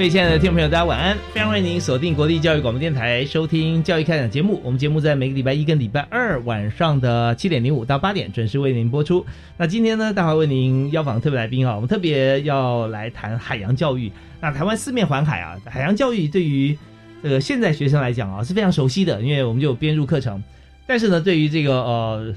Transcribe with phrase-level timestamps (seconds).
[0.00, 1.14] 各位亲爱的听众朋友，大家晚安！
[1.34, 4.58] 非常欢迎您锁定国立教育广播电台收听《教育开讲》节目。
[4.64, 9.26] 我们节目在每个礼拜一跟礼拜二晚上的七点零五到八点准时为您播出。
[9.58, 14.10] 那今天呢，大华为您邀访特别来宾啊，我们特别要来谈海洋教育。
[14.40, 16.74] 那台湾四面环海啊，海洋教育对于
[17.22, 20.42] 这个现在学生来讲啊是非常熟悉的，因为我们就有编入课程。
[20.86, 22.34] 但是呢，对于这个呃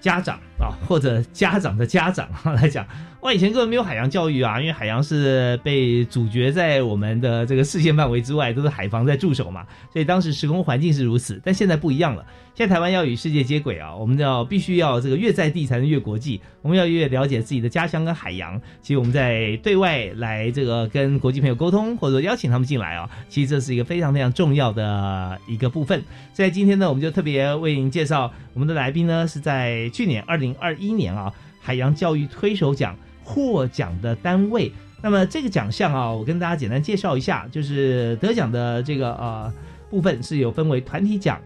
[0.00, 2.86] 家长啊 或者家长的家长来讲，
[3.20, 11.40] 哇，以前根本没有海洋教育啊，因为海洋是被阻绝在我们的这个视线范围之外，都是海防在驻守嘛，所以当时时空环境是如此。
[11.44, 12.24] 但现在不一样了，
[12.54, 18.60] 现在台湾要与世界接轨啊，我们要必须要这个越在地才能越国际，我们要越了解自己的家乡跟海洋。
[18.80, 26.02] 其实我们在对外来这个跟国际朋友沟通，或者邀请他们进来啊，其实这是一个非常非常重要的一个部分。
[26.32, 32.96] 所以今天呢，我们就特别为您介绍我们的来宾呢，是在去年二零二一年啊，海洋教育推手奖。
[33.24, 39.50] 获奖的单位，那么这个奖项啊，我跟大家简单介绍一下，就是得奖的这个呃
[39.88, 41.40] 部分是有分为团体奖、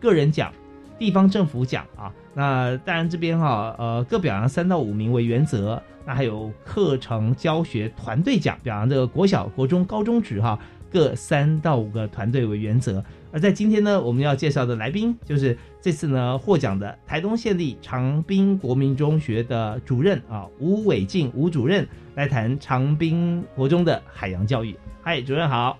[0.00, 0.52] 个人奖、
[0.98, 2.12] 地方政府奖啊。
[2.34, 10.58] 那当然这边哈呃各表扬三到五名为原则，那还有课程教学团队奖，表扬这个国小、国中、高中职哈
[10.90, 13.02] 各三到五个团队为原则。
[13.32, 21.86] 而在今天呢，我们要介绍的来宾就是这次呢获奖的台东县立长滨国民中学的主任啊吴伟进吴主任
[22.16, 24.74] 来谈长滨国中的海洋教育。
[25.00, 25.78] 嗨，主任好！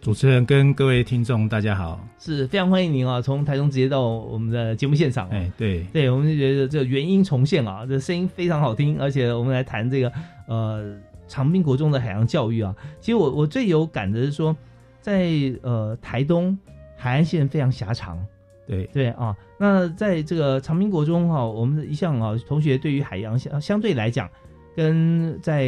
[0.00, 5.28] 主持人跟各位听众大家好，是非常欢迎您啊，从台中直接到我们的节目现场。
[5.30, 10.12] 哎，对，对，我们就觉得这原音重现啊，这声音非常好听，而且我们来谈这个
[10.48, 10.96] 呃
[11.28, 12.74] 长滨国中的海洋教育啊。
[13.00, 14.56] 其实我我最有感的是说，
[15.00, 15.30] 在
[15.62, 16.56] 呃台东。
[16.96, 18.18] 海岸线非常狭长，
[18.66, 24.28] 对对啊，那在这个长滨国中哈，我们一向啊同学对于海洋相相对来讲，
[24.74, 25.66] 跟在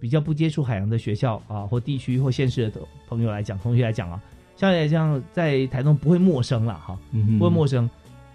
[0.00, 4.20] 比较不接触海洋的学校啊或地区或县市的朋友来讲，同学来讲啊，
[4.56, 6.98] 相对来讲在台东不会陌生了哈，
[7.38, 7.88] 不会陌生。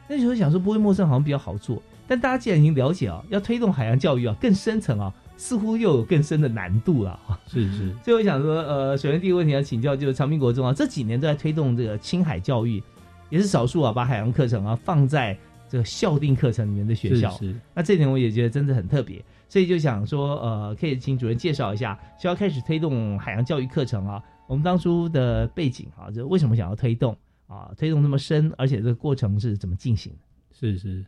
[0.08, 5.14] 那时候想说不会陌生好像比较好做，但大家既然已经了解啊，要推动海洋教育啊更深层啊。
[5.42, 7.34] 似乎又有更深的难度了啊！
[7.48, 12.82] 是是， 所以我想说，呃，首先第一个问题要请教，就是长滨国中啊，这几年都在推动这个青海教育，
[13.32, 15.36] 也是少数啊，把海洋课程啊放在
[15.68, 17.32] 这个校定课程里面的学校。
[17.32, 19.20] 是，那这点我也觉得真的很特别，
[19.50, 30.20] 所以就想说，呃，可以请主任介绍一下，需要开始推动海洋教育课程啊，我们当初的背景啊，就为什么想要推动啊，推动那么深，而且这个过程是怎么进行的？
[30.54, 31.04] 是是。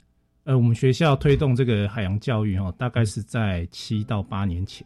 [0.45, 4.85] 呃，我们学校推动这个海洋教育哦，大概是在七到八年前。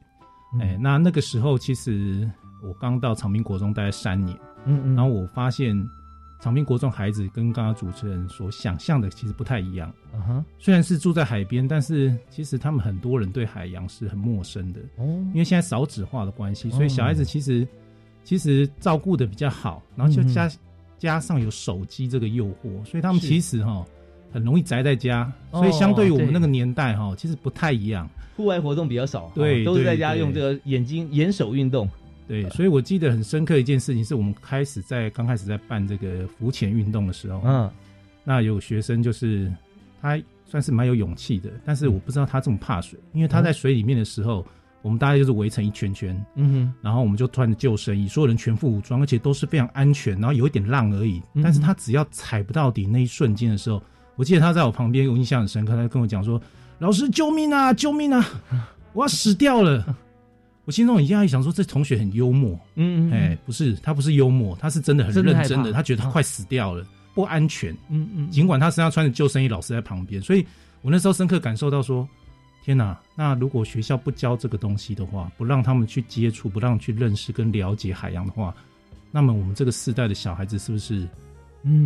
[0.62, 2.30] 哎，那那个时候其实
[2.64, 5.76] 我刚到长滨国中大概三年，嗯嗯，然后我发现
[6.40, 9.92] 长滨国中孩子跟刚刚主持人所想象的其实不太一样。
[10.14, 14.80] 嗯哼，虽然是住在海边，但是其实他们很多人对海洋是很陌生的。
[14.98, 17.68] 哦，因为现在少子化的关系，所以小孩子其实
[18.24, 20.48] 其实照顾的比较好，然后就加
[21.00, 23.84] 加上有手机这个诱惑，所以他们其实哈。
[24.38, 28.08] 很容易宅在家，所以相对于我们那个年代哈，其实不太一样。
[28.36, 31.90] 户外活动比较少，对，都是在家用这个眼睛、眼手运动。
[32.28, 37.68] 对，所以我记得很深刻一件事情，是我们开始在刚开始在办这个浮潜运动的时候，嗯，
[38.24, 39.52] 那有学生就是
[40.00, 44.46] 他算是蛮有勇气的，但是我不知道他这么怕水，因为他在水里面的时候，
[44.84, 53.82] 我们大家就是围成一圈圈，嗯哼，然后我们就穿着救生衣，所有人全副武装，而且都是非常安全，然后有一点浪而已，但是他只要踩不到底那一瞬间的时候。
[54.18, 55.74] 我记得他在我旁边，我印象很深刻。
[55.74, 56.42] 他跟我讲说
[56.78, 58.28] ：“老师，救命啊，救命啊，
[58.92, 59.96] 我要死掉了！”
[60.66, 62.60] 我心中一下想说，这同学很幽默。
[62.76, 65.72] 嗯嗯，哎，不是，他不是幽默，他是真的很认真的。
[65.72, 66.86] 他觉得他快死掉了，
[67.16, 67.74] 不安全。
[67.90, 68.30] 嗯嗯。
[68.30, 70.46] 尽管他身上穿着救生衣，老师在旁边，所以
[70.82, 72.06] 我那时候深刻感受到说
[72.66, 73.00] ：“天哪！
[73.16, 78.54] 那如果学校不教这个东西的话，不让他们去接触，不让去认识跟了解海洋的话，
[79.10, 81.08] 那么我们这个世代的小孩子是不是，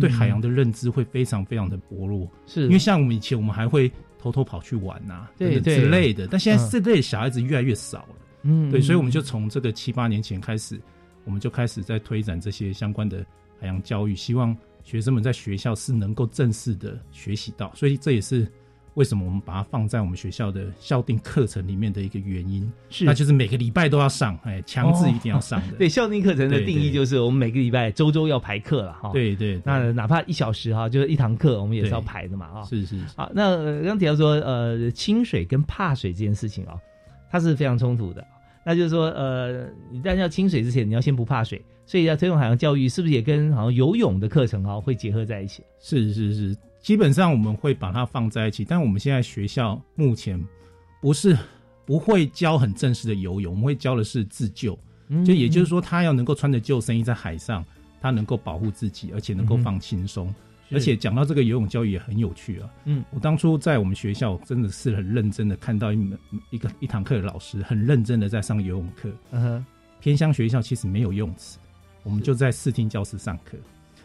[0.00, 2.28] 对海洋的认知会非常非常的薄弱？
[2.46, 6.26] 是因为像我们以前，我们还会偷偷跑去玩呐，对之类的。
[6.26, 10.80] 但现在这类小孩子越来越少了，嗯，对，所以我们就从这个七八年前开始，
[11.24, 13.24] 我们就开始在推展这些相关的
[13.60, 17.72] 海洋教育，希望学生们在学校是能够正式的学习到。
[17.74, 18.46] 所以这也是。
[18.94, 25.76] 为什么我们把它放在我们学校的校定课程里面的一个原因，是那就是每个礼拜都要上，哎，强制一定要上的。
[25.78, 29.10] 对，校定课程的定义就是我们每个礼拜周周要排课了哈。
[29.14, 32.62] 对对，那哪怕一小时哈，就是一堂课，我们也是要排的嘛啊。
[32.64, 32.98] 是是。
[33.16, 36.74] 好，那刚提到说呃，清水跟怕水这件事情啊，
[37.30, 38.22] 它是非常冲突的。
[38.64, 45.64] 那就是说呃，你但要清水之前，你要先不怕水，所以要推动海洋教育，是不是也跟好像游泳的课程啊会结合在一起？
[45.80, 46.56] 是是是。
[46.82, 50.42] 基本上我们会把它放在一起，但我们现在学校目前
[51.00, 51.38] 不是
[51.86, 54.78] 不会教很正式的游泳，我们会教的是自救。
[55.24, 57.64] 就也就是说，他要能够穿着救生衣在海上，
[58.00, 60.34] 他能够保护自己，而且能够放轻松。
[60.70, 62.70] 而且讲到这个游泳教育也很有趣啊。
[62.86, 66.18] 嗯，我当初在我们学校真的是很认真的看到一门
[66.48, 69.10] 一个一堂课的老师很认真的在上游泳课。
[69.32, 69.66] 嗯哼，
[70.00, 71.58] 偏乡学校其实没有游泳池，
[72.02, 73.58] 我们就在视听教室上课。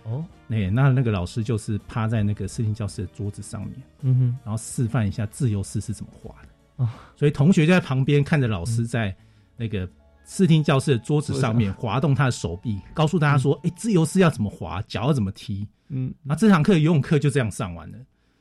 [0.08, 6.96] 哦，那那那个老师就是趴在那个视听教室的桌子上面，嗯哼，然后示范一下自由式是怎么滑的啊。
[7.16, 9.14] 所以同学就在旁边看着老师在
[9.58, 9.88] 那个
[10.26, 17.98] 视听教室的桌子上面滑动他的手臂，告诉大家说：“哎，自由式要怎么滑，脚要怎么踢。”嗯，那这堂课游泳课就这样上完了。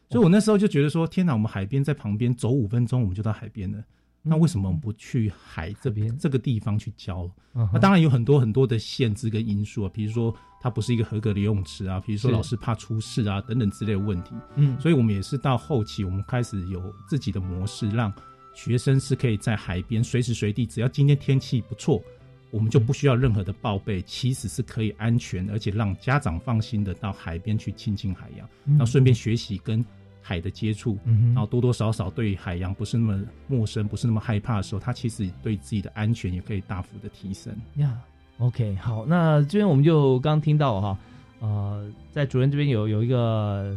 [0.09, 3.83] 所以我那时候就觉得说：“天哪，我们海边在旁边走五分钟，我们就到海边了。”
[4.29, 7.31] 那为什么我们不去海这边这个地方去教？
[7.73, 10.35] 那当然有很多很多的限制跟因素啊，比如说
[10.67, 14.33] 它不是一个合格的游泳池啊，比如说老师怕出事啊等等之类的问题。
[14.57, 18.13] 嗯，所以我们也是到后期，我们开始有自己的模式，让
[18.53, 22.03] 学生是可以在海边随时随地，只要今天天气不错，
[22.51, 29.85] 我们就不需要任何的报备，其实是可以安全，而且让家长放心的到海边去亲近海洋，然后顺便学习跟。
[30.29, 37.57] 海的接触，然后多多少少对海洋不是那么陌生，不是那么害怕的时候，他其实对自己的安全也可以大幅的提升。
[37.77, 37.97] 呀
[38.39, 40.99] ，OK，好，那这边我们就刚听到哈，
[41.41, 43.77] 呃，在主任这边有有一个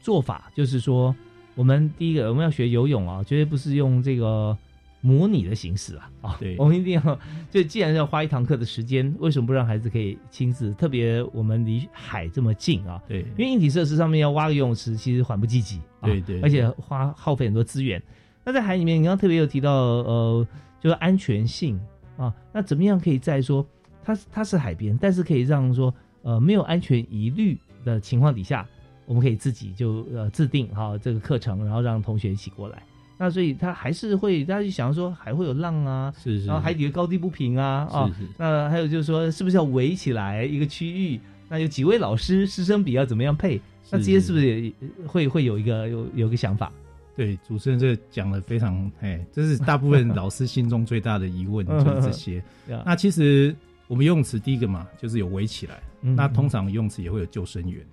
[0.00, 1.14] 做法，就是说，
[1.54, 4.56] 我们第一个我们要学游泳啊，绝对不是用这个。
[5.04, 7.18] 模拟的形式啊， 啊，对，我们一定要，
[7.50, 10.72] 就既然要花一堂课的时间，为什么不让孩子可以亲自？
[10.74, 18.00] 特别我们离海这么近啊，对，因为硬体设施上面要挖个游泳池，其实缓不济急，对对，而且花耗费很多资源。
[18.44, 20.46] 那在海里面，你刚刚特别有提到，呃，
[20.80, 21.80] 就是安全性
[22.16, 23.66] 啊，那怎么样可以在说
[24.04, 28.66] 它它是海边，但是可以让说呃没有安全疑虑的情况底下，
[29.06, 32.82] 我们可以自己就呃制定哈这个课程，然后让同学一起过来。
[33.18, 41.20] 那所以他还是会，大家就想说还会有浪啊，是是，然后海底的高低不平啊，啊，那还有就是说，是不是要围起来一个区域？
[41.48, 43.60] 那有几位老师师生比要怎么样配？
[43.90, 44.72] 那这些是不是也
[45.06, 46.72] 会会有一个有有个想法？
[47.14, 52.42] 对，主持人这讲的非常，哎，这是大部分老师心中最大的疑问，就是这些。
[52.86, 53.54] 那其实
[53.92, 57.86] 我们游泳池第一个嘛，就是有围起来，那通常游泳池也会有救生员，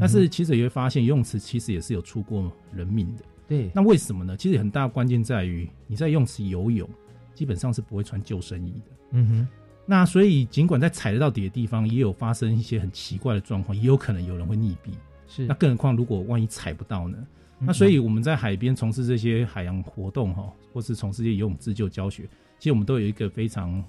[0.00, 3.24] 但是其实也会发现，游泳池其实也是有出过人命的。
[3.46, 4.34] 对，那为什么呢？
[4.34, 6.88] 其实很大的关键在于你在泳池游泳，
[7.34, 8.96] 基本上是不会穿救生衣的。
[9.10, 9.48] 嗯哼，
[9.84, 14.94] 那所以尽管在踩得到底的地方，也有发生一些很奇怪的状况，也有可能有人会溺毙。
[15.26, 17.18] 是，那更何况如果万一踩不到呢？
[17.58, 22.22] 那所以我们在海边从事这些海洋活动哈，或是从事这些游泳自救教学，
[22.58, 23.84] 其实我们都有一个非常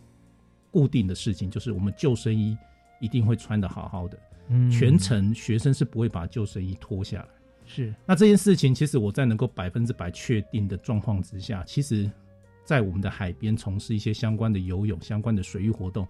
[0.74, 2.58] 固定的事情，就是我们救生衣
[3.00, 4.20] 一定会穿的好好的。
[4.50, 7.28] 嗯，全程学生是不会把救生衣脱下来。
[7.66, 12.12] 是，那这件事情其实我在能够百分之百确定的状况之下，其实，
[12.66, 16.06] 在我们的海边从事一些相关的游泳、相关的水域活动，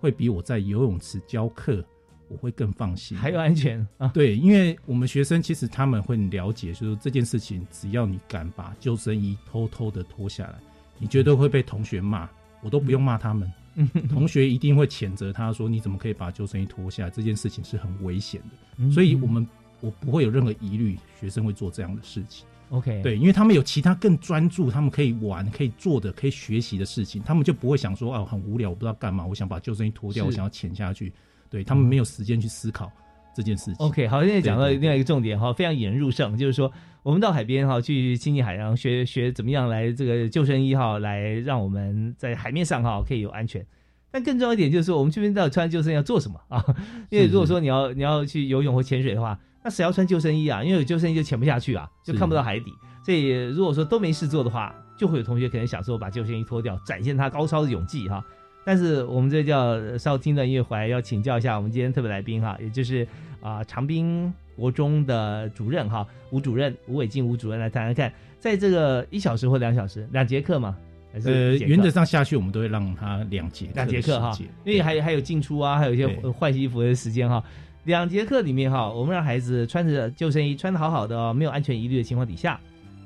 [0.00, 1.84] 会比我在游泳池教课
[2.28, 4.08] 我会更放心，还有安全啊。
[4.08, 10.58] 对，因为我们学生其实他们会了解，就是这件事情，只要你敢把救生衣偷偷的脱下来，
[10.98, 12.26] 你绝对会被同学骂，
[12.62, 13.52] 我都不用骂他们，
[14.08, 17.10] 同学一定会谴责他说你怎么可以把救生衣脱下来？
[17.10, 19.46] 这件事情是很危险的，所以我们。
[19.82, 22.46] 我不会有任何疑虑，学生会做这样的事情。
[22.70, 31.12] OK，对，因为他们有其他更专注、他们可以玩、可以做的、可以学习的事情，他们就不会想说：“哦，很无聊，我不知道干嘛，我想把救生衣脱掉，我想要潜下去。”
[31.50, 32.90] 对他们没有时间去思考
[33.34, 33.74] 这件事情。
[33.76, 36.72] OK，好，现在讲到另外一个重点哈，非常引人入胜，就是说
[37.06, 43.64] 我们到海边哈去亲近海洋，学学怎么样来这个救生衣哈，来让我们在海面上哈可以有安全。
[44.10, 46.64] 但更重要一点就是说，我们这边到底穿救生衣要做什么啊？
[47.08, 49.38] 因为如果说你要你要去游泳或潜水的话。
[49.62, 50.64] 那谁要穿救生衣啊？
[50.64, 52.72] 因为有救生衣就潜不下去啊，就看不到海底。
[53.04, 58.24] 所以如果说都没事做的话，就会有同学可能想说把救生衣脱掉，展现他高超的勇气哈。
[58.64, 63.06] 但是我们这叫稍听段音乐要请教一下我们今天特别来宾哈，也就是
[63.40, 70.76] 啊长滨国中的主任哈吴主任吴伟进吴主任来谈谈看，在这个一小时或两小时两节课嘛，
[71.24, 77.44] 呃原则上下去我们都会让他两节两节课哈，因为还还有进出啊，还有一些换衣服的时间哈。
[77.84, 82.58] 两节课里面哈，我们让孩子穿着救生衣，穿的好好的，哦没有安全疑虑的情况底下，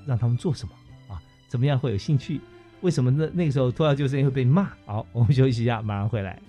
[0.06, 0.72] 让他们做什么
[1.12, 1.20] 啊？
[1.48, 2.40] 怎么样会有兴趣？
[2.80, 4.70] 为什么那那个时候脱掉救生衣会被骂？
[4.86, 6.40] 好，我们休息一下，马上回来。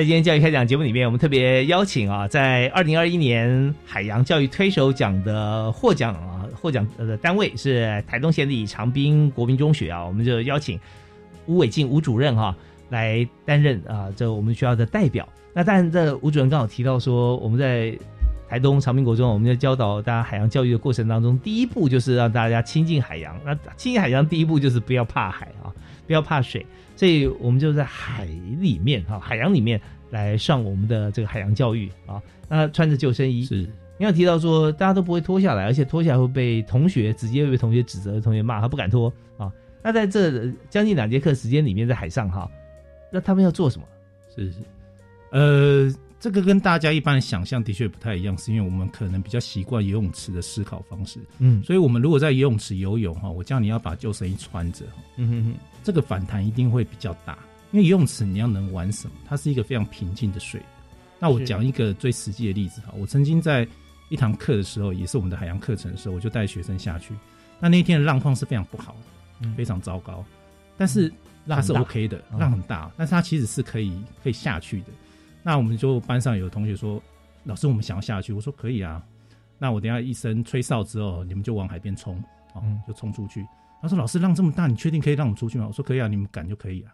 [0.00, 10.80] 在今天教育开讲节目里面，我们特别邀请啊，在二零二一年海洋教育推手奖的获奖啊，获奖的单位是台东县立长滨国民中学啊，我们就邀请
[11.44, 12.56] 吴伟进吴主任哈
[12.88, 15.28] 来担任啊，这我们学校的代表。
[15.52, 17.94] 那当然，这吴主任刚好提到说，我们在
[18.48, 23.38] 台东长滨国中，我们在教导大家海洋教育的过程当中，第一步就是让大家亲近海洋。
[23.44, 25.68] 那亲近海洋，第一步就是不要怕海啊，
[26.10, 26.66] 不要怕水。
[26.96, 28.24] 所以我们就在海
[28.58, 32.20] 里面哈，海洋里面来上我们的这个海洋教育啊。
[32.48, 33.54] 那穿着救生衣，是
[33.96, 39.52] 你要提到说，大家都不会脱下来，而且脱下来会被同学直接被同学指责，同学骂，他不敢脱啊。
[39.84, 42.50] 那在这将近两节课时间里面，在海上哈，
[43.12, 43.86] 那他们要做什么？
[44.34, 44.58] 是是，
[45.30, 45.94] 呃。
[46.20, 51.18] 这个跟大家一般的想象的确不太一样，是因为我们可能比较习惯游泳池的思考方式。
[51.38, 54.84] 嗯，所以我们如果在游泳池游泳哈，我叫你要把救生衣穿着，
[55.16, 57.38] 嗯哼哼，这个反弹一定会比较大。
[57.72, 59.14] 因为游泳池你要能玩什么？
[59.26, 60.60] 它是一个非常平静的水。
[61.18, 63.66] 那我讲一个最实际的例子哈，我曾经在
[64.10, 67.14] 一堂课的时候，也是我们的海洋课程的时候，我就带学生下去。
[67.58, 68.94] 那那天的浪况是非常不好
[69.40, 70.22] 的，非常糟糕。
[70.76, 71.10] 但是
[71.46, 74.86] 浪是 OK 的，浪很大，但是它其实是可以可以下去的。
[75.42, 77.02] 那我们就班上有同学说
[77.44, 79.02] ：“老师，我们想要下去。”我说：“可以啊。”
[79.58, 82.22] 那我等下一声吹哨之后，你们就往海边冲，
[82.54, 83.46] 哦，就冲出去。
[83.82, 86.92] 他说：“老师，浪这么大，你确定可以让我们出去吗？”我说：“可以啊，你们敢就可以啊。”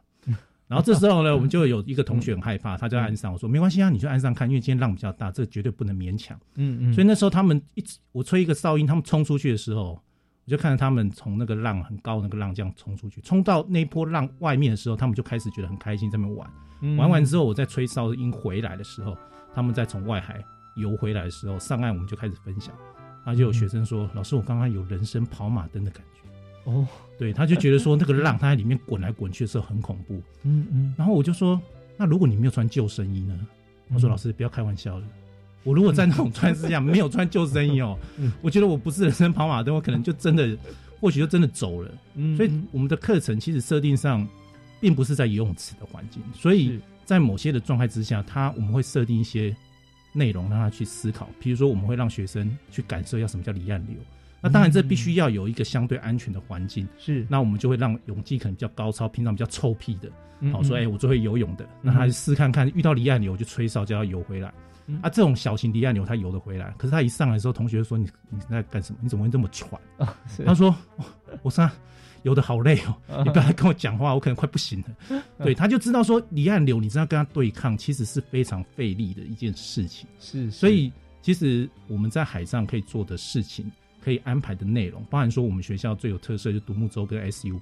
[0.69, 3.33] 然后这时候呢， 我们就有一个同学很害怕，他就岸上。
[3.33, 6.93] 我说：“没关系啊，你去岸上看，因为今天浪比较大，这绝对不能勉强。”嗯嗯。
[6.93, 10.01] 所以那时候他们一直我吹一个哨音，他们冲出去的时候，
[10.47, 16.49] 我就看着他们从那个浪很高那个浪这样冲出去，冲到那波浪外面的时候，他们就开始觉得很开心，在那边玩。
[16.97, 19.17] 玩完之后，我在吹哨音回来的时候，
[19.53, 20.41] 他们再从外海
[20.77, 22.73] 游回来的时候，上岸我们就开始分享。
[23.25, 26.87] 然后就有学生说：“老师，我刚刚有人生跑马灯的感觉。”哦，
[27.19, 30.23] 对，他就觉得说那个浪它在里面滚来滚去的时候很恐怖。
[30.45, 30.95] 嗯嗯。
[30.97, 31.61] 然后我就说
[31.99, 33.37] ：“那如果你没有穿救生衣呢？”
[33.93, 35.05] 我说：“老师，不要开玩笑了。
[35.67, 37.99] 我如果在那种穿之下没有穿救生衣哦，
[38.41, 40.57] 我觉得我不是人生跑马灯，我可能就真的，
[40.99, 41.91] 或许就真的走了。
[42.37, 44.27] 所以我们的课程其实设定上。”
[44.79, 49.57] 并不是在游泳池的环境，所以在某些的状态之下，他我们会设定一些
[50.13, 51.31] 内容让他去思考。
[51.41, 53.97] 比如说，我们会让学生去感受一下什么叫离岸流。
[54.39, 56.87] 那当然，这必须要有一个相对安全的环境。
[56.99, 60.11] 是，那我们就会让泳技可能比较高超、平常比较臭屁的，
[60.53, 64.53] 好说：“哎，我最会游泳的。”那他试看看，遇到离岸流就吹哨就要游回来。
[65.03, 68.99] 啊，这种小型离岸流他游得回来，可是他一上来的时候，同学说：“你你在干什么？
[69.03, 69.81] 你怎么会这么喘？”
[70.45, 70.75] 他说
[71.43, 71.71] ：“我上。”
[72.23, 72.77] 游的好累
[73.07, 75.23] 哦，你不要来跟我讲话，我可能快不行了。
[75.45, 80.09] 对，他就知道说离岸流，你知道跟他对抗，其实是非常费力的一件事情。
[80.19, 83.71] 是，所以其实我们在海上可以做的事情，
[84.03, 87.61] 可以安排的内容，包含说我们学校最有特色就独木舟跟 SUP。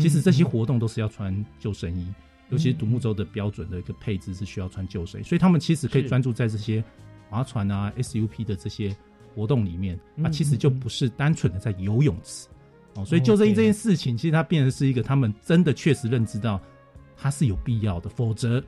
[0.00, 2.12] 其实这些活动都是要穿救生衣，
[2.50, 6.82] 尤其是独木舟的标准的一个配置是需要穿救生衣，所以他们其实可以专注在这些
[7.28, 8.94] 划船啊、SUP 的这些
[9.34, 9.98] 活动里面。
[10.22, 12.48] 啊，其实就不是单纯的在游泳池。
[12.94, 16.60] 哦，所以救生衣这件事情，其实它变成是一个他们真的确实认知到
[17.16, 18.62] 它是有必要的，否则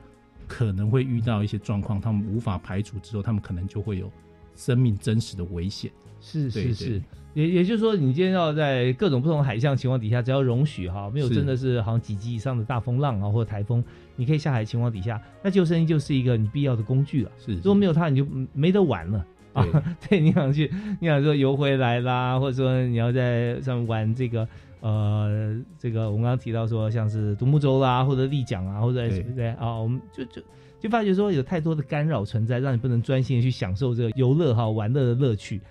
[0.47, 4.09] 可能会遇到一些状况，他们无法排除之后，他们可能就会有
[4.55, 5.91] 生命真实的危险。
[6.23, 7.01] 是是是，
[7.33, 13.83] 也也就是说，你今天要在各种不同海象情况底下，只要容许哈，没有真的是好像几级以上的大风浪啊或者台风，
[14.15, 17.31] 你可以下海情况底下，那救生衣就是一个你必要的工具了。
[17.37, 19.25] 是，如果没有它，你就没得玩了。
[19.51, 19.63] 啊，
[20.09, 24.47] 对，你想去，你想说游回来啦，或者说你要在上面玩这个
[24.79, 30.41] 呃，这个我们刚刚提到说，像是独木舟啦，或者立桨啊，或者对对啊，我们就就
[30.79, 35.61] 就发觉说有太多的干扰存在，让你不能专心的去享受这个游乐哈玩乐的乐趣。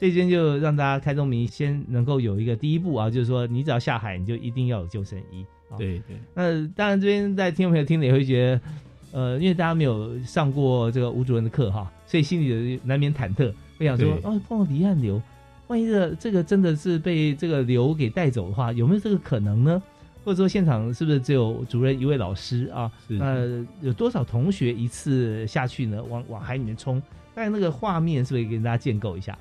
[0.00, 5.44] 所以今天就让大家开宗明义，先能够有一个第一步啊，就是说你只要下海，你就一定要有救生衣。
[5.76, 6.16] 对对。
[6.32, 8.58] 那当然，这边在听众朋友听了也会觉
[9.12, 15.20] 得，呃，因为大家没有上过这个吴主任的课哈，所以心里难免忐忑，会想说，哦，碰到离岸流。
[15.66, 19.82] 万一这这个真的是被这个流给带走的话，有没有这个可能呢？
[20.24, 22.90] 或者说现场是不是只有主任一位老师啊？
[23.06, 23.46] 那
[23.82, 26.02] 有多少同学一次下去呢？
[26.04, 26.98] 往往海里面冲？
[27.34, 29.38] 大概那个画面是不是给大家建构一下？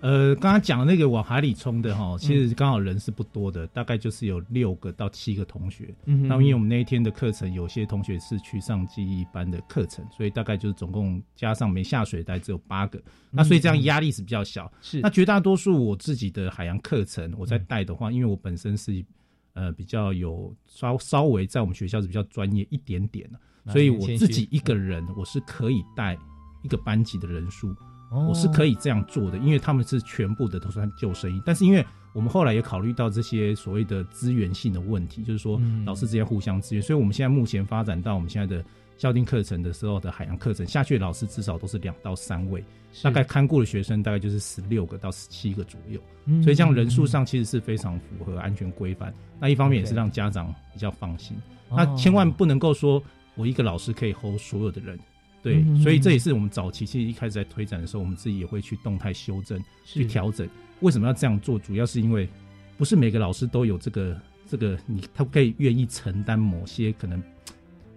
[0.00, 5.94] 呃，刚刚讲的那个往海里冲的哈，其实刚好人是不多的，大概就是有六个到七个同学。
[6.06, 13.00] 嗯，那因为我们那一天的课程，有些同学是去上记忆班的课程，所以大概就是总共加上没下水，大概只有八个。
[13.30, 14.72] 那所以这样压力是比较小。
[14.80, 19.04] 是，那绝大多数我自己的海洋课程我在带的话，因为我本身是
[19.52, 26.16] 呃比较有稍稍微在我们学校是比较专业一点点的，所以我自己一个人我是可以带
[26.62, 27.76] 一个班级的人数。
[28.10, 31.40] 我是可以这样做的，因为他们是全部的都算救生衣。
[31.44, 38.64] 但是因为我们后来也考虑到这些所谓的资源性的问题，就是说老师之间互相支援，所以我们现在目前发展到我们现在的
[38.96, 42.64] 校定课程的时候的海洋课程，下去的老师至少都是两到三位，
[43.02, 46.00] 大概看过的学生大概就是十六个到十七个左右。
[46.42, 49.14] 所以这样人数上其实是非常符合安全规范。
[49.38, 51.36] 那一方面也是让家长比较放心。
[51.70, 53.00] 那千万不能够说
[53.36, 54.98] 我一个老师可以 hold 所有的人。
[55.42, 60.46] 对，所以这也是我们早期其实一开始在推展的时候，我们自己也会去动态修正、去调整。
[60.80, 61.58] 为什么要这样做？
[61.58, 62.28] 主要是因为
[62.76, 67.22] 不是每个老师都有这个这个，你他可以愿意承担某些可能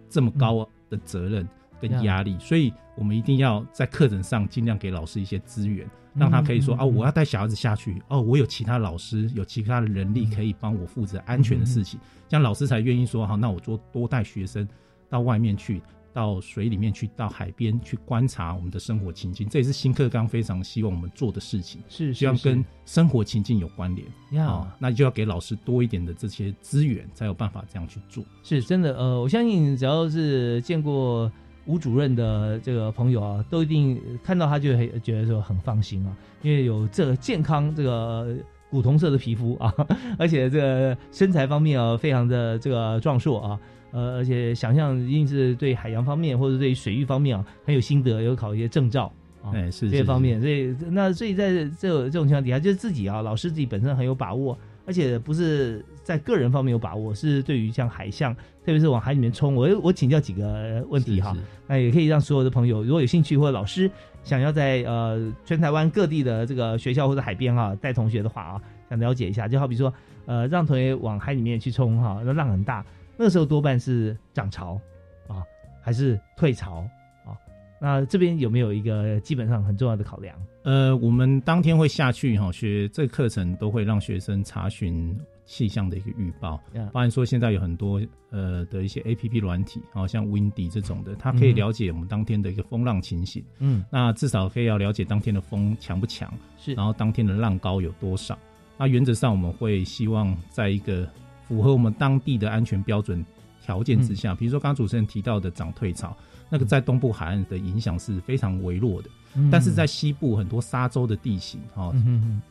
[0.10, 1.46] 这么高的责任
[1.82, 5.86] 跟压力，所以我们一定要在课程上尽量给老师一些资源，
[6.16, 14.66] 让他可以说啊，我要带小孩子下去，哦，我有其他老师有其他的人力可以帮我负责安全的事情，这样老师才愿意说好，那我多多带学生
[15.10, 15.82] 到外面去。
[16.14, 21.82] 到水里面去，到海边去观察我们的生活情境，这也是新课纲非常希望我们做的事情。
[21.90, 24.08] 是，希望跟生活情境有关联。
[24.32, 28.24] 要，那就要给老师多一点的这些资源，才有办法这样去做。
[28.44, 31.32] 是真的，呃，我相信只要是见过
[31.66, 38.36] 吴主任的这个朋友啊，都一定看到他就很觉得说很放心啊，因为有这个健康这个
[38.70, 39.74] 古铜色的皮肤啊，
[40.20, 43.60] 而且这个身材方面啊，非常的这个壮硕啊。
[43.94, 63.90] 呃，而且想象一定是对海洋方面或者对水域方面啊很有心得，有考一些证照啊，哎是这些方面，所以那所以在这这种情况底下，就是自己啊，老师自己本身很有把握，而且不是在个人方面有把握，是对于像海象，特别是往海里面冲，我我请教几个问题哈，那也可以让所有的朋友如果有兴趣或者老师
[64.24, 69.94] 想要在呃全台湾各地的这个学校或者海边啊带同学的话啊，想了解一下，就好比说
[70.26, 72.84] 呃让同学往海里面去冲哈，那浪很大。
[73.18, 74.80] 那时候多半是涨潮，
[75.28, 75.44] 啊，
[75.82, 76.88] 还是退潮
[77.26, 77.38] 啊？
[77.80, 80.36] 那这边有没有一个基本上很重要的考量？
[80.64, 86.58] 呃，我们当天会下去哈，学这个课程都会让学生查询气象的一个预报，
[86.94, 93.44] 包含说现在有很多呃的一些 A P P 软体，好像 Windy 这种的，它可以了解我们当天的一个风浪情形。
[93.60, 98.40] 嗯，那至少可以要了解当天的风强不强，是，然后当天的浪高有多少。
[98.78, 101.06] 那原则上我们会希望在一个
[101.54, 103.24] 符合我们当地的安全标准
[103.62, 106.18] 条件之下，比如说刚刚主持人提到的涨退潮，
[106.50, 109.10] 那个在东部海岸的影响是非常微弱的，
[109.52, 111.94] 但是在西部很多沙洲的地形，哈，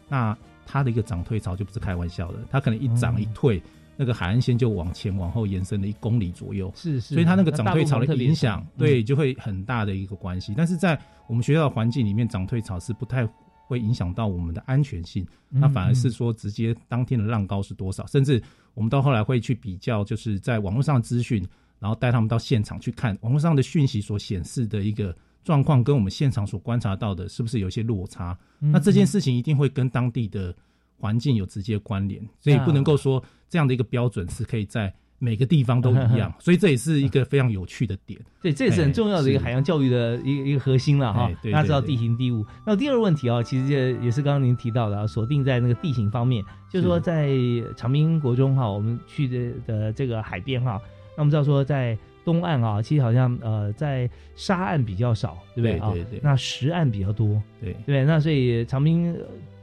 [0.09, 3.61] 那它的一个涨退潮就不是开玩笑的，它可能一涨一退，
[3.97, 10.55] 那个海岸线就往前往后延伸了一公里左右，是是，所以它那个涨退潮的影响，对，就会很大的一个关系。
[10.57, 13.29] 但是在我们学校的环境里面，涨退潮是不太。
[13.73, 18.43] 会影响到我们的安全性，那反而是说直接当天的浪高是多少，甚至
[18.75, 21.43] 我们到后来会去比较，就是在网络上资讯，
[21.79, 28.39] 然后带他们到现场去看网络上的讯息所显示的一个状况，跟我们现场所观察到的是不是有些落差？
[28.59, 30.55] 那这件事情一定会跟当地的
[30.99, 34.95] 环境有直接关联，所以不能够说这样的一个标准是可以在。
[35.23, 38.19] 每个地方都一样， 所以这也是一个非常有趣的点。
[38.43, 41.31] 对，这也是很重要的一个海洋教育的一个一个核心了哈。
[41.45, 42.45] 大家知道地形地物。
[42.67, 47.31] 那第二个问题啊，其实也也是刚刚您提到的啊，锁定在那个地形方面，就是说在
[47.77, 50.81] 长滨国中哈，我们去的的这个海边哈，
[51.17, 55.93] 那我们知道说在东岸啊，其实好像呃在沙岸比较少，对不对啊？
[55.93, 56.21] 对对。
[56.21, 58.05] 那石岸比较多，对对。
[58.05, 59.17] 那所以长滨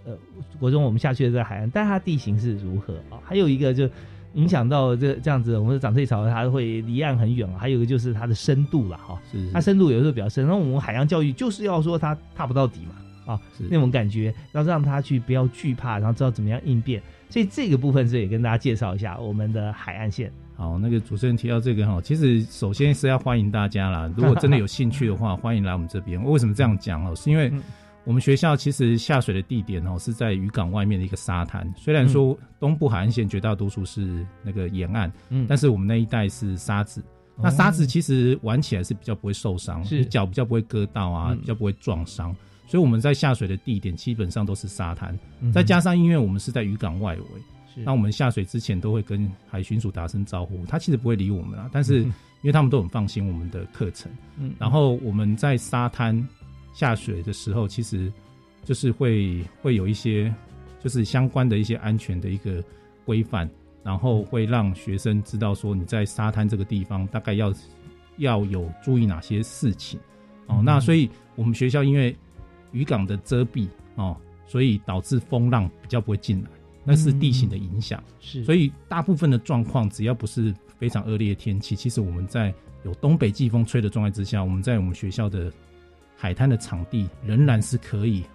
[0.05, 0.17] 呃
[0.57, 3.19] 国中我们下去的在海岸，但它地形是如何啊？
[3.25, 3.89] 还有一个就。
[4.33, 10.45] 影响到这这样子，我们的涨退潮它会离岸很远还有一个就是它的深度了哈，是它深度有时候比较深。
[10.47, 17.01] 那我们海洋教育就是要说它踏不到底嘛，啊，那种感觉，要让他去不要惧怕，然后知道怎么样应变。
[17.29, 20.31] 所以这个部分是也跟大家介绍一下我们的海岸线。
[20.55, 24.11] 好，那个主持人提到这个哈，其实首先是要欢迎大家啦。
[24.17, 26.21] 如果真的有兴趣的话，欢迎来我们这边。
[26.23, 27.15] 为什么这样讲哦？
[27.15, 27.51] 是因为
[28.05, 31.71] 我们学校其实下水的地点哦是在渔港外面的一个沙滩。
[31.77, 37.03] 虽然说东部海岸线绝大多数是那个沿岸，嗯，但是我们那一带是沙子。
[37.41, 40.05] 那沙子其实玩起来是比较不会受伤，是。
[40.05, 42.35] 脚比较不会割到啊，比较不会撞伤。
[42.67, 45.17] 所以我们在下水的地点基本上都是沙滩，
[45.53, 47.23] 再加上因为我们是在渔港外围。
[47.85, 52.11] 那我们下水之前都会跟海巡署打声招呼，他其实不会理我们啊，但是因
[52.43, 56.27] 为他们都很放心我们的课程，嗯，然后我们在沙滩
[56.73, 58.11] 下水的时候，其实
[58.63, 60.33] 就是会会有一些
[60.79, 62.63] 就是相关的一些安全的一个
[63.05, 63.49] 规范，
[63.83, 67.53] 然后会让学生知道说你在沙滩这个地方大概要
[68.17, 69.99] 要有注意哪些事情
[70.47, 70.61] 哦。
[70.63, 72.15] 那所以我们学校因为
[72.71, 76.49] 渔港的遮蔽哦，所以导致风浪比较不会进来。
[76.85, 82.51] 那是地形的影响，是，所以大部分的状况，只要不是非常恶劣的天气，其实我们在
[82.83, 85.51] 有东北季风吹的状态之下，我们在我们学校的
[86.21, 88.25] 海滩的场地仍然是可以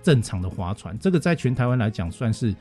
[0.00, 0.96] 正常的划船。
[1.00, 2.54] 这个在全台湾来讲，算是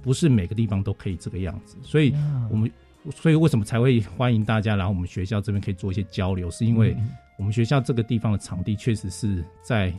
[0.00, 1.76] 不是每个地方都可以这个样子。
[1.82, 2.14] 所以，
[2.48, 2.70] 我们
[3.16, 6.96] 所以为什么才会欢迎大家来我们学校这边可以做一些交流，是因为
[7.36, 9.92] 我们学校这个地方的场地确实是在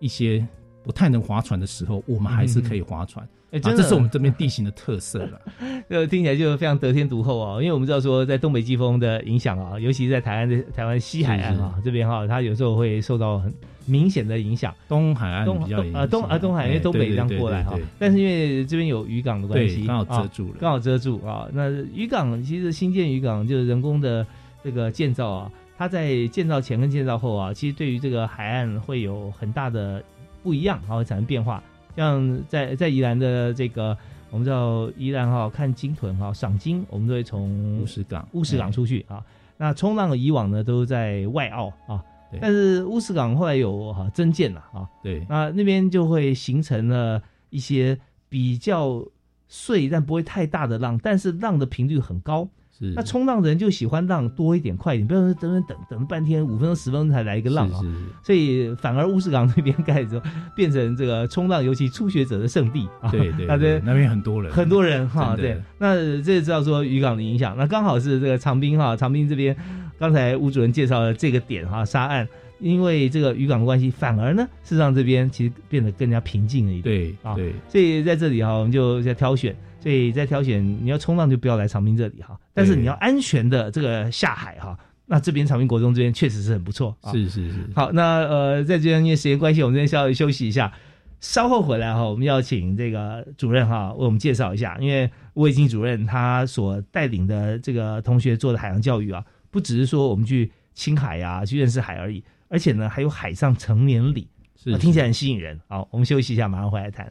[0.00, 0.44] 一些
[0.82, 3.26] 不太能划船的时候，我们还是可以划船。
[3.52, 5.40] 哎，这是我们这边地形的特色了。
[5.90, 7.60] 这听起来就非常得天独厚哦。
[7.60, 13.52] 因为我们知道说，在东北季风的影响啊，尤其是在台湾的台湾西海岸啊这边哈，它有时候会受到很
[13.86, 14.72] 明显的影响。
[14.88, 21.48] 东海岸比较啊东啊东海因为东北这样过来哈，但是因为这边有渔港的关系，刚好遮住了，刚好遮住啊。
[21.52, 24.24] 那渔港其实新建渔港就是人工的
[24.62, 30.00] 这个建造啊，它在建造前跟建造后啊，其实对于这个海岸会有很大的
[30.42, 31.62] 不一样，然后产生变化。
[31.96, 33.96] 像在在宜兰的这个，
[34.30, 39.22] 我们知道宜兰哈看鲸豚哈赏鲸，我们都会从乌石港乌石港出去啊。
[39.56, 42.02] 那冲浪以往呢都在外澳啊，
[42.40, 44.88] 但是乌石港后来有哈增建了啊。
[45.02, 47.98] 对，那那边就会形成了一些
[48.28, 49.04] 比较
[49.48, 52.48] 碎但不会太大的浪，但是浪的频率很高。
[52.96, 57.80] 那冲浪的人就喜欢浪多一点、快一点，不要说等等等等半天、五分钟、十分钟才来一个浪啊。
[58.22, 60.24] 所以反而乌石港那边盖之后，
[60.56, 63.10] 变成这个冲浪，尤其初学者的圣地啊。
[63.10, 65.36] 对对， 那边那边很多人，很多人哈。
[65.36, 69.54] 对，那这知道说渔港的影响，那刚好是这个长滨哈，长滨这边
[69.98, 72.26] 刚才吴主任介绍的这个点哈，沙岸，
[72.60, 76.82] 因为这个渔港的关系，反而呢，事实上这边其实变得更加平静了一点。
[76.82, 79.54] 对啊，对，所以在这里哈，我们就在挑选。
[79.80, 86.96] 所以在挑选你要冲浪就不要来长滨这里哈，但是你要安全的这个下海哈，那这边长滨国中这边确实是很不错。
[87.12, 87.70] 是是是。
[87.74, 90.72] 好，那呃在这边因为时间关系，我们这边稍微休息一下，
[91.20, 104.28] 稍后回来哈，我们要请这个主任哈为我们介绍一下，因为吴伟金主任他所带领的这个同学做的海洋教育啊，不只是说我们去青海啊去认识海而已，而且呢还有海上成年礼，
[104.62, 105.58] 是听起来很吸引人。
[105.68, 107.10] 好，我们休息一下，马上回来谈。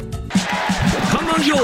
[1.39, 1.57] You。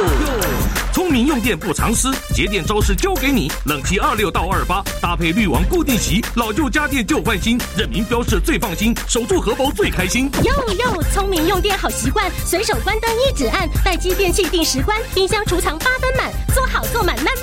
[0.94, 3.52] 聪明用电不藏私，节电招式交给你。
[3.66, 10.30] 冷气二六到二八，搭配滤网固定席，老旧家电旧换新，认明标示最放心，守住荷包最开心。
[10.44, 17.38] 哟哟，聪明用电好习惯，随手关灯一指按，待机电器定时关，冰箱储藏八分满，做好做满 Number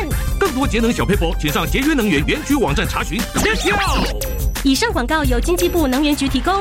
[0.00, 0.14] One。
[0.38, 3.20] 更多节能小配博，请上节约能源园区网站查询。
[3.34, 4.18] Let's go！
[4.62, 6.54] 以上广告由经济部能源局提供。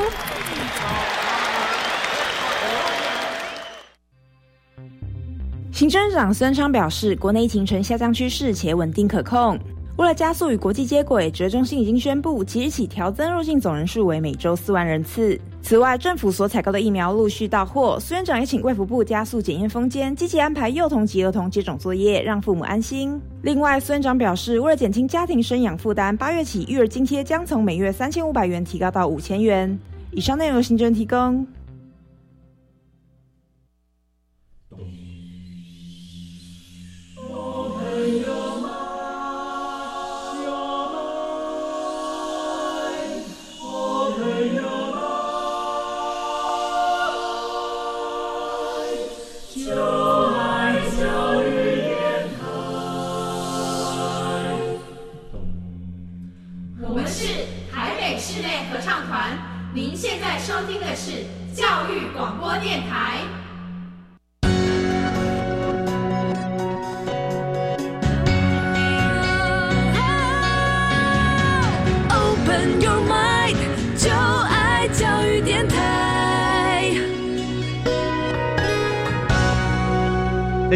[5.78, 9.56] 行政长孙昌表示，国内疫情呈下降趋势且稳定可控。
[9.98, 15.40] 为了加速与国际接轨，指挥中心已经宣布，即日起调增入境总人数为每周四万人次。
[15.62, 23.22] 此外，政府所采购的疫苗陆续到货，孙院长也请卫福部加速检验封间，积极安排幼童及儿童接种作业，让父母安心。
[23.44, 29.78] 另外，孙院长表示，为了减轻家庭生养负担，八月起育儿津贴将从每月三千五百元提高到五千元。
[30.10, 31.46] 以上内容由行政提供。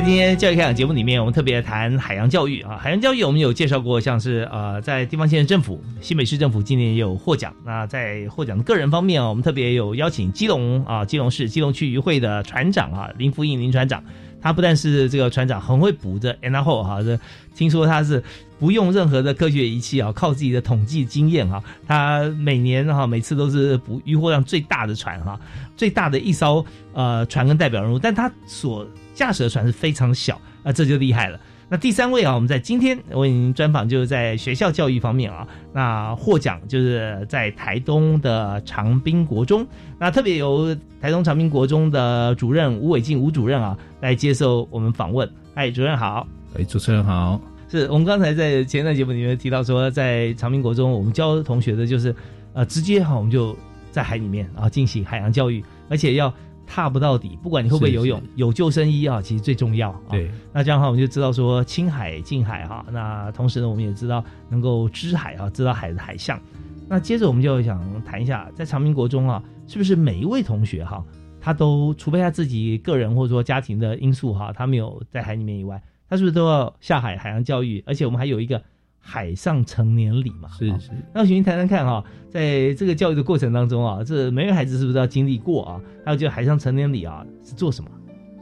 [0.04, 2.76] 今天教育开讲节目里面，我们特别谈海洋教育啊。
[2.76, 7.54] 海洋教育我们有介绍过，像是呃，在地方县政府、新北市政府今年也有获奖。
[7.64, 14.04] 那在获奖的个人方面啊，我们特别有邀请基隆啊，基隆市基隆区渔会的船长啊，林福印林船长。
[14.42, 17.18] 他不但是这个船长，很会捕的，然后哈，这
[17.56, 18.22] 听说他是
[18.60, 25.40] 不用任何的科学仪器啊，靠自己的统计经验哈，他每年哈每次都是捕渔获量最大的船哈，
[25.78, 28.86] 最大的一艘呃船跟代表人物，但他所
[29.22, 31.40] 驾驶的船是非常小，啊，这就厉害了。
[31.70, 39.64] 那第三位啊，我们在今天为您专访，就是在学校教育方面啊，那获奖就是在台东的长滨国中，
[40.00, 45.32] 那特别由台东长滨国中的主任吴伟进吴主任啊来接受我们访问。
[45.54, 46.26] 哎，主任好。
[46.58, 47.40] 哎，主持人好。
[47.70, 52.14] 是我们刚才在前一段节目里面提到说，在长滨国中，我们教同学的就是
[52.54, 53.56] 呃，直接哈，我们就
[53.92, 56.34] 在海里面啊进行海洋教育，而且要。
[56.74, 59.94] 踏不到底，不管你会不会游泳，有救生衣啊，其实最重要。
[60.10, 62.86] 对，那这样的话，我们就知道说青海、近海哈。
[62.90, 66.40] 那同时呢，我们也知道能够知海啊，知道海的海象。
[66.88, 71.04] 那接着我们就想谈一下，在长明国中啊，是不是每一位同学哈，
[71.42, 77.84] 他都除非他自己个人或者说家庭的因素哈，他没有在海里面以外，他是不是都要下海海洋教育？
[77.86, 78.64] 而且我们还有一个。
[79.04, 80.92] 海上成年礼嘛，是是。
[81.14, 85.82] 那请您谈谈看哈，在这个教育的过程当中啊，这每个孩子是不是要经历过啊？
[86.06, 87.90] 还有就海上成年礼啊，是做什么？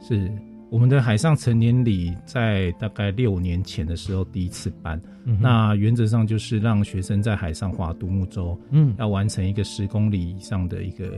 [0.00, 0.30] 是
[0.70, 5.00] 我们的海上成年礼在大概六年前的时候第一次办，
[5.40, 11.10] 那原则上就是让学生在海上划独木舟，嗯，要完成一个十公里以上的一个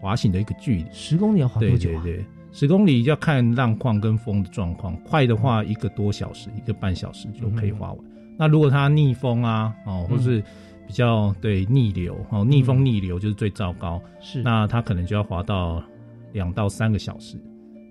[0.00, 0.86] 滑行的一个距离。
[0.92, 2.02] 十公里要划多久啊？
[2.02, 8.09] 对对，十公里要看浪况跟风的状况，快的话一个多小时，一个半小时就可以划完。
[8.40, 10.42] 那如果它逆风啊，哦，或是
[10.86, 14.02] 比较对逆流哦，逆风逆流就是最糟糕。
[14.18, 15.82] 是，那它可能就要滑到
[16.32, 17.36] 两到三个小时，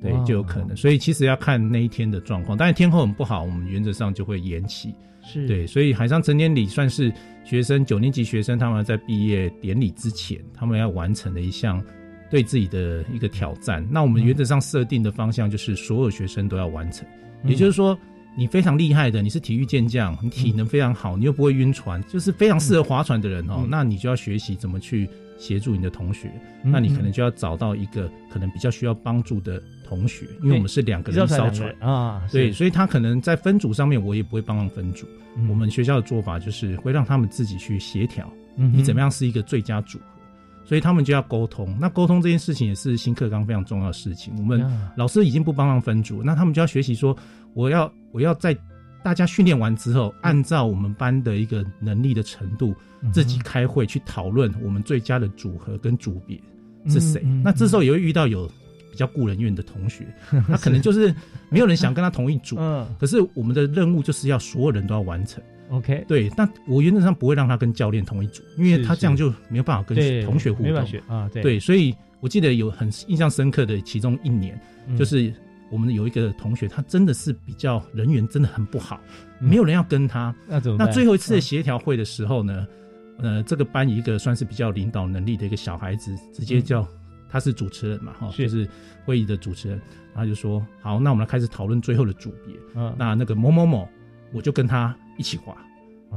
[0.02, 0.76] 对，就有可能。
[0.76, 4.92] 所以其实要看那一天的状况，但是天候很不好，我们原则上就会延期。
[5.22, 11.80] 是对，所以海上成年礼算是学生九年级学生他们在毕业典礼之前，他们要完成的一项
[12.32, 13.88] 对自己的一个挑战。
[13.92, 17.08] 那我们原则上设定的方向就是所有学生都要完成，
[17.44, 17.96] 也就是说。
[18.38, 23.66] 你非常厉害的，你是体育健将，你体能非常好，你又不会晕船，就是非常适合划船的人哦。
[23.70, 26.32] 那你就要学习怎么去协助你的同学，
[26.64, 35.06] 那你可能就要找到一个可能比较需要帮助的同学，因为我们是两个人一艘船啊，对，所以他可能在分组上面，我也不会帮忙分组。
[35.50, 40.06] 我们学校的做法就是会让他们自己去协调，你怎么样是一个最佳组合。
[40.66, 41.76] 所以他们就要沟通。
[41.82, 44.32] 那沟通这件事情也是新课纲非常重要的事情。
[44.38, 44.64] 我们
[44.96, 47.18] 老师已经不帮忙分组，那他们就要学习说，
[47.56, 48.58] 我要我要在
[49.04, 52.76] 大家训练完之后，按照我们班的一个能力的程度，
[53.14, 56.40] 自己开会去讨论我们最佳的组合跟组别
[56.88, 57.22] 是谁。
[57.44, 58.46] 那这时候也会遇到有
[58.92, 60.06] 比较顾人怨的同学，
[60.48, 61.14] 他可能就是
[61.50, 62.58] 没有人想跟他同一组，
[63.00, 65.42] 可是我们的任务就是要所有人都要完成。
[65.70, 70.76] OK，对，但我原则上不会让他跟教练同一组，因为他这样就没有办法跟同学互动。
[71.08, 71.30] 啊。
[71.32, 74.60] 对，所以我记得有很印象深刻的其中一年，
[74.98, 75.32] 就是
[75.72, 79.00] 我们有一个同学，他真的是比较人缘真的很不好，
[79.40, 80.34] 没有人要跟他。
[80.48, 80.78] 那怎么？
[80.80, 82.68] 那最后一次的协调会的时候呢？
[83.20, 86.88] 呃，这个班一个算是比较领导能力的一个小孩子，直接叫
[87.30, 88.68] 他是主持人嘛，哈，就是
[89.04, 89.82] 会议的主持人，
[90.14, 92.56] 然后就说：“好，那我们来开始讨论最后的组别。
[92.76, 93.88] 嗯，那那个某某某，
[94.32, 95.54] 我就跟他。”一起画，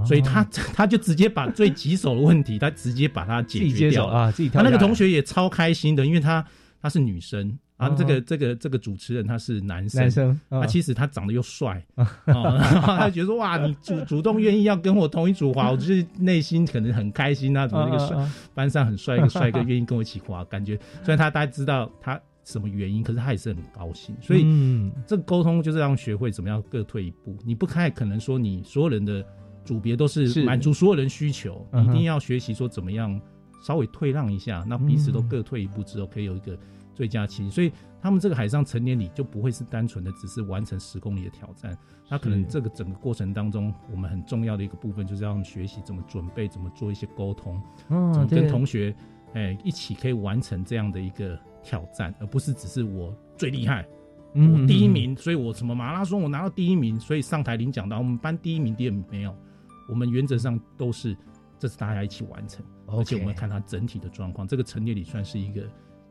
[0.07, 4.31] 所以他 他就直接把最棘手的问题，他直接把它解决掉啊！
[4.31, 6.47] 自己他那个同学也超开心的，因为他
[6.81, 11.85] 他是女生啊，这个这个这个主持人他是男生，男生他其实他长得又帅，
[12.27, 17.67] 他觉得说哇，你主主动愿意要跟我同一组滑，我就是内心可能很开心啊！
[17.67, 22.21] 怎么那个帅班上很帅一个帅哥愿意跟我一起滑，感觉虽然他大家知道他。
[22.45, 23.05] 什么原因？
[23.05, 24.45] 可是他也是很高兴，所以
[25.07, 27.39] 这个沟通就是让学会怎么样各退一步。
[27.47, 29.25] 你不太可能说你所有人的
[29.65, 33.17] 组别都是满足所有人需求，你一定要学习说怎么样
[33.65, 36.59] 稍微退让一下，那彼此都各退一步之后，可以有一个
[36.95, 37.49] 最佳期。
[37.51, 41.77] 所以他们这个海上成年礼就不会是单纯的只是完成十公里的挑战，
[42.11, 48.95] 那可能这个整个过程当中，我们很重要的一个部分就是让他们学习怎么准备，怎么做一些沟通，怎么跟同学
[49.35, 51.39] 哎一起可以完成这样的一个。
[51.65, 53.87] 挑战，而不是只是我最厉害，
[54.35, 57.97] 我第一名，所以我什么马拉松我拿到第一名，所以上台领奖的。
[57.97, 59.33] 我们班第一名、第二名没有，
[59.89, 61.17] 我们原则上都是
[61.61, 64.45] 这是大家一起完成，而且我们看他整体的状况。
[64.45, 65.63] 这个成年礼算是一个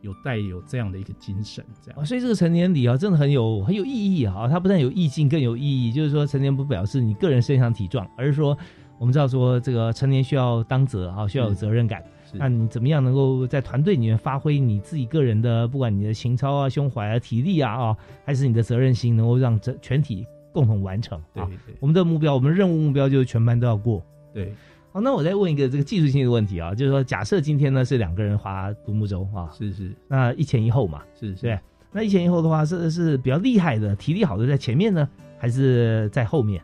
[0.02, 2.06] 有带有这样的一个精神，这样。
[2.06, 4.48] 所以这个成年礼啊，真的很有很有意义啊！
[4.48, 5.92] 它不但有意境，更有意义。
[5.92, 8.58] 就是说，成年不表示你个人身强体壮，而是说
[9.00, 12.04] 我们知道说这个成年需要当责啊，需要有责任感。
[12.34, 21.46] 那你怎么样能够在团队里面发挥你自己个人的，不管你的情操啊、胸怀啊、体力啊啊，还是你的责任心，能够让整全体共同完成啊？
[21.82, 24.02] 我们的目标，我们任务目标就是全班都要过。
[24.34, 24.54] 对，
[24.94, 31.60] 好，那我再问一个这个技术性的问题啊，就是说，假设今天呢是两个人划独木舟啊，是是，那一前一后嘛，是是，对，
[31.94, 36.62] 那一前一后的话是是比较厉害的，体力好的在前面呢，还是在后面？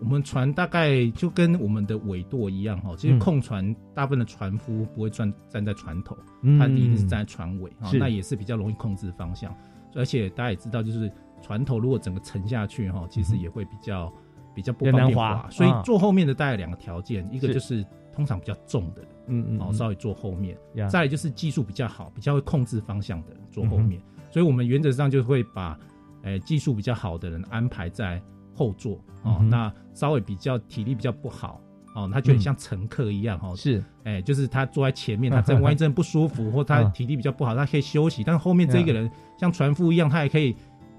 [0.00, 6.16] 我们船大概就跟我们的尾舵一样哈，其实控船大部分的船夫不会站站在船头，
[6.58, 9.52] 他一定是站在船尾啊，那也是比较容易控制方向。
[9.94, 11.10] 而且大家也知道，就是
[11.40, 14.12] 船头如果整个沉下去哈，其实也会比较
[14.54, 15.46] 比较不方便滑。
[15.50, 20.56] 所以坐后面的大概两个条件，一个就是通常比较重的，嗯嗯，哦稍微坐后面；
[20.88, 24.00] 再就是技术比较好、比较会控制方向的坐后面。
[24.30, 25.78] 所以我们原则上就会把，
[26.22, 28.22] 诶技术比较好的人安排在。
[28.56, 31.60] 后座哦，那稍微比较体力比较不好
[31.96, 33.52] 哦，他就很像乘客一样哈。
[33.56, 38.22] 是，哎，就是他坐在前面，他真万一真的不舒服，或他体力比较不好，他可以休息。
[38.22, 40.54] 但是后面这个人像船夫一样，他也可以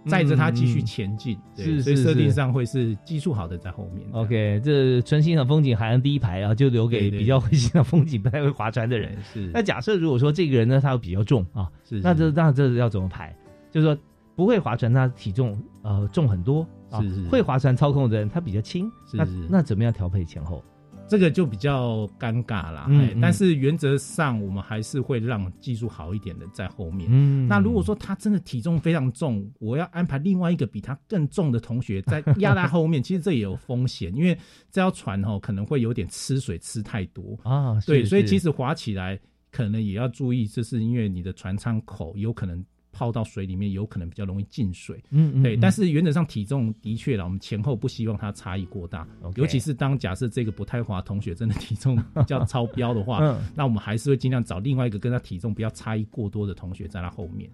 [0.07, 1.37] 载着他继续前进。
[1.55, 4.07] 是，所以设定上会是技术好的在后面。
[4.11, 9.17] OK，这纯欣赏风景海岸第一排啊，就留给比较会欣赏风景、不太会划船的人。
[9.33, 9.49] 是。
[9.53, 13.35] 那假设如果说这个人呢，他比较重啊，是，那这那这要怎么排？
[13.71, 13.97] 就是说
[14.35, 16.67] 不会划船，他体重呃重很多。
[17.01, 20.63] 是是，会划船操控的人他比较轻，那那怎么样调配前后？
[21.07, 22.87] 这个就比较尴尬啦。
[22.89, 27.09] 嗯，但是原则上我们还是会让技术好一点的在后面。
[27.11, 34.35] 嗯，那如果说他真的体重非常重，我要安排另外一个比他更重的同学在压在后面， 其实这也有风险，因为
[34.71, 37.79] 这条船哦可能会有点吃水吃太多啊。
[37.85, 39.19] 对，所以其实划起来
[39.51, 42.65] 可能也要注意，就是因为你的船舱口有可能。
[42.95, 45.57] 泡到水里面有可能比较容易进水，嗯，对。
[45.57, 49.05] 但是原则上体重的确了，我们前后不希望它差异过大，
[49.35, 57.49] 尤其是当假设这个不太滑同学真的体重比较超标的话， 那我们还是会尽量找另外一个跟他体重不要差异过多的同学在他后面，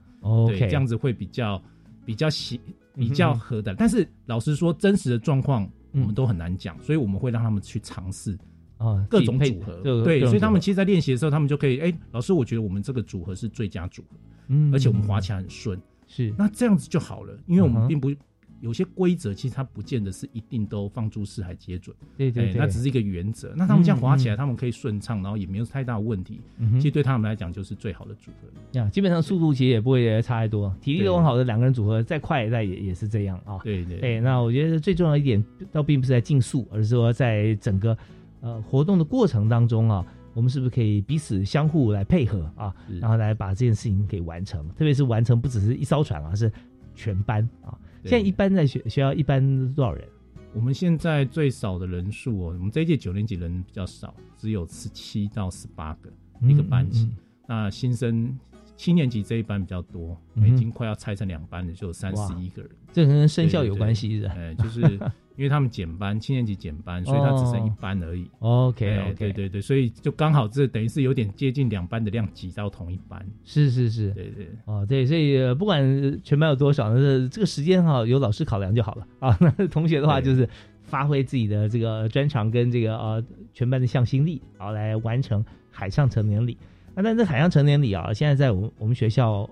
[0.47, 1.59] 对，这样子会比较
[2.05, 2.61] 比较喜
[2.93, 3.73] 比较合的。
[3.73, 8.37] 但是老实说，真实的状况我们都很难讲，所以我们会让他们去尝试
[8.77, 14.17] 啊各种组合，对，所以他们其实，在练习的时候，他们就可以，哎，老师，我觉得我们这个组合是最佳组合。
[14.51, 18.13] 嗯，而且我们滑起来很顺，是那这样子就好了，因为我们并不
[18.59, 23.51] 有些规则，其实它不见得是一定都放诸四海皆准，对对，那只是一个原则。
[23.55, 26.39] 那他们这样滑起来，他们可以顺畅，然后也没有太大问题，
[26.73, 28.47] 其实对他们来讲就是最好的组合。
[28.79, 33.57] 呀，基本上速度其实也不会差太多，体力都很好的两个人组合，再快再也也是这样啊。
[33.63, 37.97] 对对，哎，那我觉得最重要一点，倒并不是在竞速，而是说在整个
[38.41, 40.05] 呃活动的过程当中啊。
[40.33, 44.67] 我们是不是可以彼此相互来配合啊，然后来把这件事情给完成？
[44.69, 46.51] 特别是完成不只是一艘船啊，是
[46.95, 47.77] 全班啊。
[48.03, 50.07] 现在一般在学学校一般多少人？
[50.53, 56.09] 我们现在最少的人数哦，我们这一届九年级人比较少，只有十七到十八个
[56.41, 57.09] 一个班级。
[57.47, 58.37] 那新生
[58.75, 62.71] 七年级这一班比较多，已经快要拆成两班了，就有三十一个人。
[62.93, 64.99] 这跟生肖有关系的，哎，就是。
[65.41, 68.29] 因为他们减班，七年级减班，所以他只剩一班而已。
[68.41, 73.25] OK，对对对，所以就刚好这等于是有点接近两班的量挤到同一班。
[73.43, 74.47] 是是是，对对。
[74.65, 75.81] 哦，对，所以不管
[76.23, 79.35] 全班有多少，那这个时间哈，由老师考量就好了啊。
[79.41, 80.47] 那 同学的话就是
[80.83, 86.55] 发挥自己的这个专长跟这个呃全班的向心力，然后来完成海上成年礼。
[86.93, 89.49] 那但这海上成年礼啊，现在在我们我们学校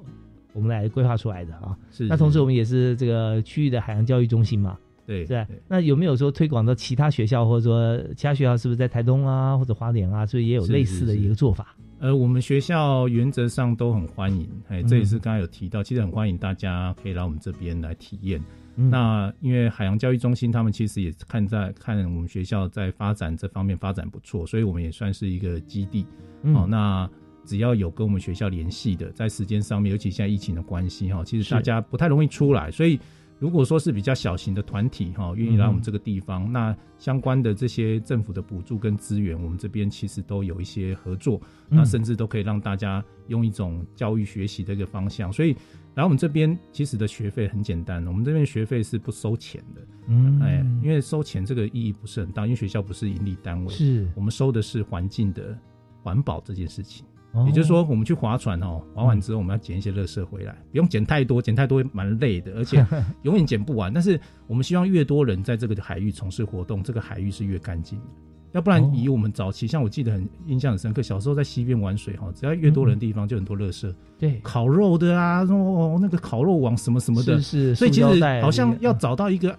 [0.54, 1.76] 我们来规划出来的啊。
[1.90, 2.06] 是。
[2.06, 4.78] 那同时我们也是这个区域的海洋教育中心嘛。
[5.10, 11.76] 对，是那有没有说推广到其他学校，或者说其他学校是不是在台东啊，或者花莲啊，所以也有类似的一个做法？
[11.98, 18.40] 呃，我们学校原则上都很欢迎，哎，这也是刚刚有提到，其实很欢迎大家可以来我们这边来体验。
[18.76, 26.06] 那因为海洋教育中心他们其实也看在看我们学校在发展这方面发展不错，所以我们也算是一个基地。
[26.54, 27.10] 哦，那
[27.46, 33.00] 只要有跟我们学校联系的，在时间上面，尤其现在疫情的关系哈，其实大家不太容易出来，所以。
[33.40, 45.32] 如果说是比较小型的团体哈，愿意来我们这个地方，那相关的这些政府的补助跟资源，我们这边其实都有一些合作，那甚至都可以让大家用一种教育学习的一个方向。
[45.32, 45.56] 所以
[45.96, 49.82] 来我们这边，其实的学费很简单，我们这边学费是不收钱的。
[50.08, 55.58] 嗯，哎，因为收钱这个意义不是很大，因为学校不是盈利单位，是我们收的是环境的
[56.04, 57.06] 环保这件事情。
[57.46, 62.86] 也就是说，我们去划船哦，划完之后我们要捡一些垃圾回来， 不用捡太多，捡太多蛮累的，而且
[63.24, 63.94] 永远捡不完。
[63.94, 68.06] 但是我们希望越多人在这个海域从事活动，这个海域是越干净的。
[68.52, 79.56] 要不然以我们早期，像我记得很印象很深刻，小时候在溪边玩水哈，只要越多人的地方就很多垃圾，对，烤肉的啊，哦那个烤肉网什么什么的，是，所以其实好像要找到一个。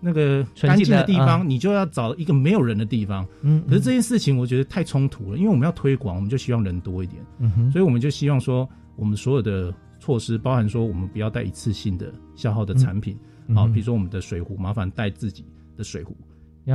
[0.00, 3.26] 那个干净的地方，你就要找一个没有人的地方。
[3.42, 7.22] 嗯，可是这件事情我觉得太冲突了，因为我们要推广，我们就希望人多一点。
[7.38, 13.16] 嗯哼，所以我们就希望说，我们所有的措施，包含说我们不要带一次性的消耗的产品，
[13.54, 15.44] 好，比如说我们的水壶，麻烦带自己
[15.76, 16.16] 的水壶。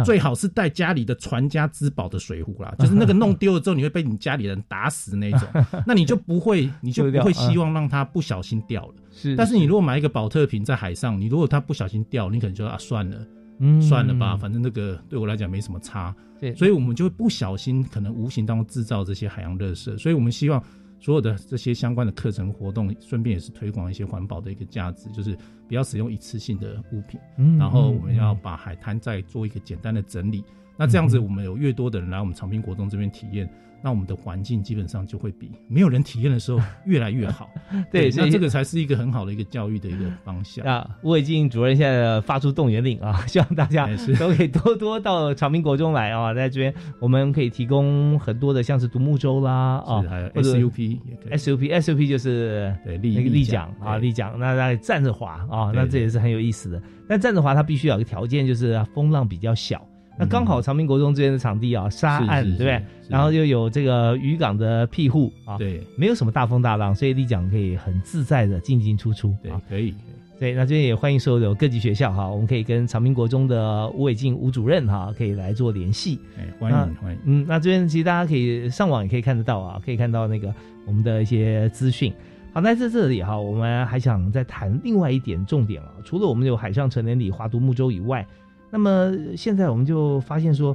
[0.03, 5.41] 最好是带家里的传家之宝的水壶啦， 就是那个弄丢了之后，你会被你家里人打死那种，
[5.85, 8.93] 那你就不会， 你就不会希望让它不小心掉了。
[9.11, 13.27] 是，但是你如果买一个保特瓶在海上，你如果它不小心掉，你可能就啊算了，
[13.59, 16.15] 嗯算了吧，反正那个对我来讲没什么差。
[16.39, 19.97] 对，所以我们就会不小心，可能无形当中制造这些海洋热色。
[19.97, 20.61] 所以我们希望。
[20.97, 25.37] 所有的这些相关的课程活动，顺便也是推广一些环保的一个价值，就是
[25.67, 27.19] 不要使用一次性的物品。
[27.37, 30.43] 嗯，然后我们要把海滩再做一个简单的整理。
[30.77, 33.49] 那这样子，我们有越多的人来我们长滨国中这边体验。
[33.83, 37.47] 那我们的环境基本上就会比没有人体验的时候 越来越好。
[37.91, 40.65] 对，那这个才是一个很好的一个教育的一个方向。
[40.65, 43.87] 啊，我已经主任现在发出动员令啊，希望大家
[44.17, 50.99] 都可以多多到长滨国中来啊，在这边我们可以提供很多的像是独木舟啦啊，还有 SUP
[51.33, 56.81] SUP SUP 就是对立那个立桨啊立桨，那在站着滑啊，那这也是很有意思的。
[57.07, 59.85] 但站着滑它必须有一个条件，就是风浪比较小。
[60.17, 62.81] 那刚好长滨国中这边的场地啊，沙岸对不对？
[63.09, 69.35] 然后又有这个渔港的庇护啊，对，没有什么大风大浪，所以立桨可以很自在的进进出出。
[69.43, 69.93] 对，可以。
[70.39, 76.19] 对，那这边也欢迎所有的各级学校哈，我们可以跟长滨国中的吴伟进吴主任哈，可以来做联系。
[76.37, 77.19] 哎，欢迎欢迎。
[77.25, 80.53] 嗯，那这边其实大家可以上网也可以看得到啊，可以看到那个
[80.85, 82.13] 我们的一些资讯。
[82.55, 88.25] 好，那在这里哈，我们还想再谈另外一点重点啊，除了我们有海上成年礼划独木舟以外。
[88.71, 90.73] 那么现在我们就发现说，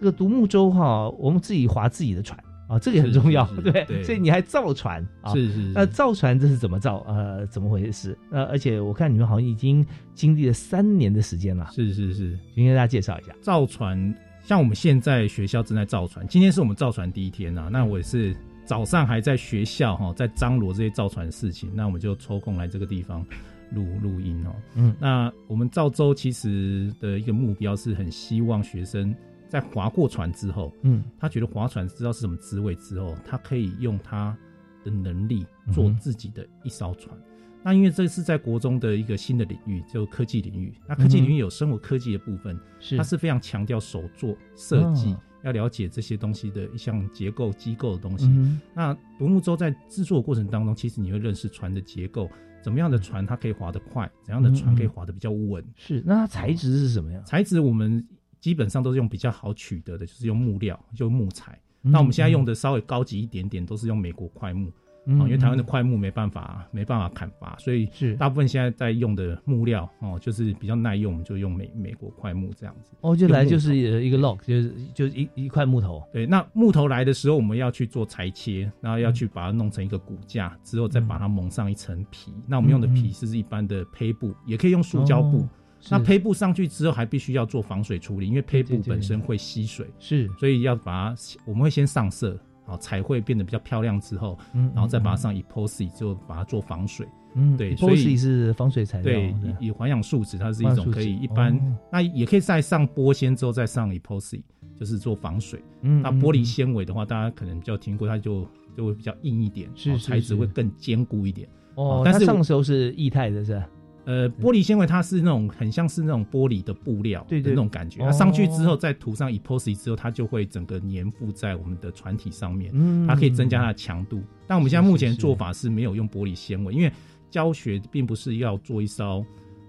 [0.00, 4.02] 这个独木舟哈，我们自己划自己的船啊，这个很重要， 对。
[4.02, 5.32] 所以你还造船啊？
[5.32, 5.58] 是是。
[5.72, 7.04] 那造船这是怎么造？
[7.06, 8.18] 呃，怎么回事？
[8.32, 11.68] 呃，而且我看你们好像已经经历了三年的时间了。
[11.72, 14.12] 是是是，先跟大家介绍一下造船。
[14.42, 17.68] 像我们现在学校正在造船，今天是我们造船第一天啊。
[17.70, 18.34] 那我也是
[18.70, 23.26] 早上还在学校哈，在张罗这些造船的事情，那我们就抽空来这个地方。
[23.72, 29.12] 录录音哦，嗯，那我们赵州其实的一个目标是很希望学生
[29.48, 34.36] 在划过船之后，嗯，他觉得划船知道是什么滋味之后，他可以用他
[34.84, 37.16] 的能力做自己的一艘船。
[37.64, 40.72] 那因为这是在国中的一个新的领域，就科技领域。
[40.86, 48.30] 那科技领域有生活科技的部分，是它是非常强调手作设计，要了解这些东西的一项结构机构的东西。
[48.74, 52.30] 那独木舟在制作过程当中，其实你会认识船的结构。
[52.62, 54.10] 怎么样的船它可以划得快？
[54.22, 55.64] 怎样的船可以划得比较稳？
[55.76, 57.24] 是，那它材质是什么样？
[57.24, 58.06] 材质我们
[58.38, 61.58] 基本上都是用比较好取得的，就是用木料，就木材。
[61.80, 64.70] 那我们现在用的稍微高级一点点，都是用美国快木。
[65.06, 72.92] 哦，因为台湾的块木没办法没办法砍伐，所以是大部分现在在用的木料哦，就是比较耐用，就用美美国块木这样子。
[73.00, 76.02] 哦，就来就是一个 log，就是就一一块木头。
[76.12, 82.32] 对，那木头来的时候，我们要去做裁切，然后要去把它弄成一个骨架，之后再把它蒙上一层皮。
[82.46, 85.48] 那我们用的皮是一般的胚布，也可以用塑胶布。
[85.88, 92.38] 那胚布上去之后，还必须要做防水处理，因为胚布本身会吸水，是，所以要把它，我们会先上色。
[92.70, 97.04] 好，彩绘变得比较漂亮之后，嗯，然后再把它上 epoxy，就把它做防水，
[97.34, 101.58] 嗯，对，epoxy 是防水材料，对，以环氧树脂，它是一种可以一般，
[101.90, 104.42] 那也可以再上玻纤之后再上 epoxy，
[104.78, 105.60] 就是做防水。
[105.82, 108.46] 嗯，那玻璃纤维的话，大家可能比较听过，它就
[108.76, 111.48] 就会比较硬一点，是材质会更坚固一点。
[111.74, 113.60] 哦，但是上时候是液态的，是。
[114.06, 118.00] 呃，玻璃纤维它是那种很像是那种玻璃的布料，对对，那种感觉。
[118.00, 122.70] 它上去之后，再涂上 epoxy 之后，它就会整个粘附在我们的船体上面。
[122.74, 124.22] 嗯，它可以增加它的强度。
[124.46, 126.90] 但我们现在目前做法是没有用玻璃纤维，因为
[127.30, 129.24] 教学并不是要做一艘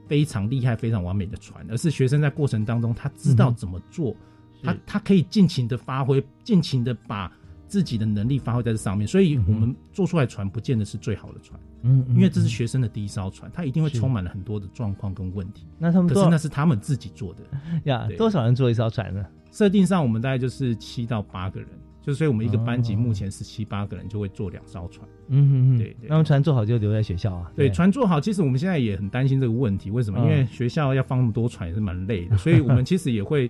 [0.08, 4.16] 非常厉害、非常完美的船，而是学生在过程当中他知道怎么做，
[4.64, 7.32] 他他可以尽情的发挥，尽情的把
[7.72, 9.08] 自己的能力发挥在这上面。
[9.08, 11.58] 所以我们做出来船不见得是最好的船。
[11.84, 15.66] 嗯，因为这是学生的第一艘船，它一定会充满了很多的状况跟问题。
[15.80, 17.40] 那他们可是那是他们自己做的
[17.86, 18.08] 呀？
[18.18, 19.26] 多少人坐一艘船呢？
[19.52, 21.70] 设定上我们大概就是七到八个人，
[22.02, 25.08] 就所以我们一个班级目前是七八个人就会坐两艘船。
[25.30, 26.10] 嗯嗯嗯，对对。
[26.10, 27.52] 那船做好就留在学校啊？
[27.56, 29.90] 对，船做好，其实我们现在也很担心这个问题。
[29.90, 30.20] 为什么？
[30.20, 33.50] 因为学校要放那么多船也是蛮累的，所以我们其实也会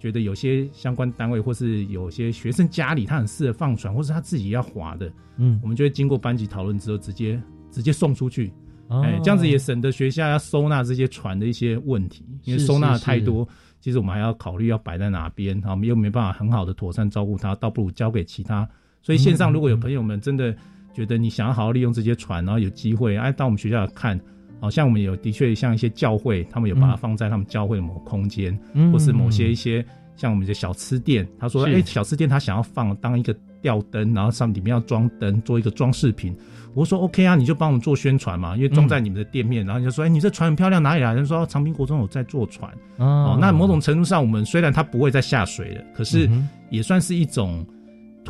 [0.00, 7.40] 觉得有些相关单位或是有些学生家里他很适合放船，或是他自己要划的，嗯，我们就会经过班级讨论之后直接。
[7.72, 8.52] 直接送出去，
[8.88, 13.48] 哎，这样子也省得学校要收纳这些船的一些问题，因为收纳太多，
[13.80, 18.68] 其实我们还要考虑要摆在哪边，我们又没办法很好的妥善照顾它，倒不如交给其他。
[19.02, 20.52] 所以线上如果有朋友们真的
[20.92, 24.20] 觉得你想要好好利用这些船，然后有机会哎到我们学校看，
[24.60, 28.58] 好像我们有的确像一些教会，他们有把它放在他们教会的某空间，
[28.92, 29.84] 或是某些一些
[30.16, 36.36] 像我们的小吃店，他说哎小吃店他想要放当一个吊灯，然后上里面要装灯，做一个装饰品。
[36.72, 41.12] 我说 OK 啊，你就帮我们做宣传嘛，因为装在你们的店面，然后就说，哎，你这船很漂亮，哪里来？
[41.12, 43.36] 人说长滨国中有在做船哦。
[43.40, 46.30] 那某种程度上，我们虽然它不会再下水了，可是
[46.70, 47.66] 也算是一种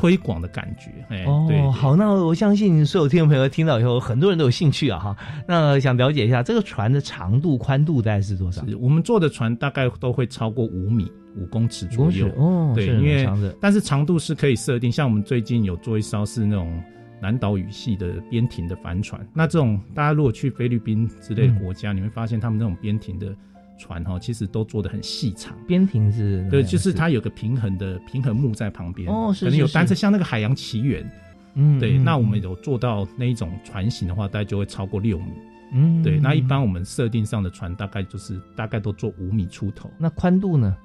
[0.01, 0.91] 推广的感觉。
[1.11, 5.17] 哎，哦，好，那我相信所有听众朋友听到以后，很多人都有兴趣啊，哈。
[5.47, 8.65] 那想了解一下这个船的长度、宽度大概是多少？
[8.81, 12.29] 我们坐的船大概都会超过五米，五公尺左右。
[12.39, 13.29] 哦，对，因为
[13.61, 16.83] 但是长度是可以设定，像我们最近有做一艘是那种。
[17.23, 23.37] 南岛语系的边庭的帆船，那这种大家如果去菲律宾之类的国家，你会发现他们那种边庭的
[23.81, 25.57] 船哈，其实都做的很细长。
[25.67, 26.47] 边庭是？
[26.51, 29.09] 对，就是它有个平衡的平衡木在旁边。
[29.11, 31.11] 哦，是可能有单侧，像那个海洋奇缘。
[31.55, 31.99] 嗯，对。
[31.99, 35.33] 那我们有做到那一种船型的话，大概就会超过六米。
[35.73, 36.21] 嗯，对。
[36.21, 39.91] 那一般我们设定上的船大概就是大概都做五米出头。
[39.99, 40.77] 那宽度呢？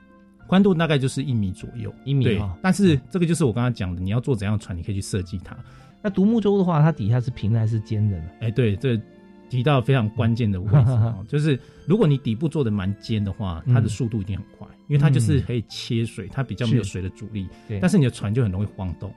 [0.48, 2.24] 宽度大概就是一米左右，一米。
[2.24, 2.42] 对。
[2.62, 5.58] 但是这个就是我刚刚讲的，你要做怎样的船，你可以去设计它。
[6.02, 8.26] 那独木舟的话，它底下是平的还是尖的呢？
[8.42, 8.96] 哎，对，这
[9.50, 17.48] 提到非常关键的位置 就是如果你底部做的蛮尖的话，它的速度一定很快，因为它就是可以切水，它比较没有水的阻力。
[17.68, 19.14] 对，但是你的船就很容易晃动。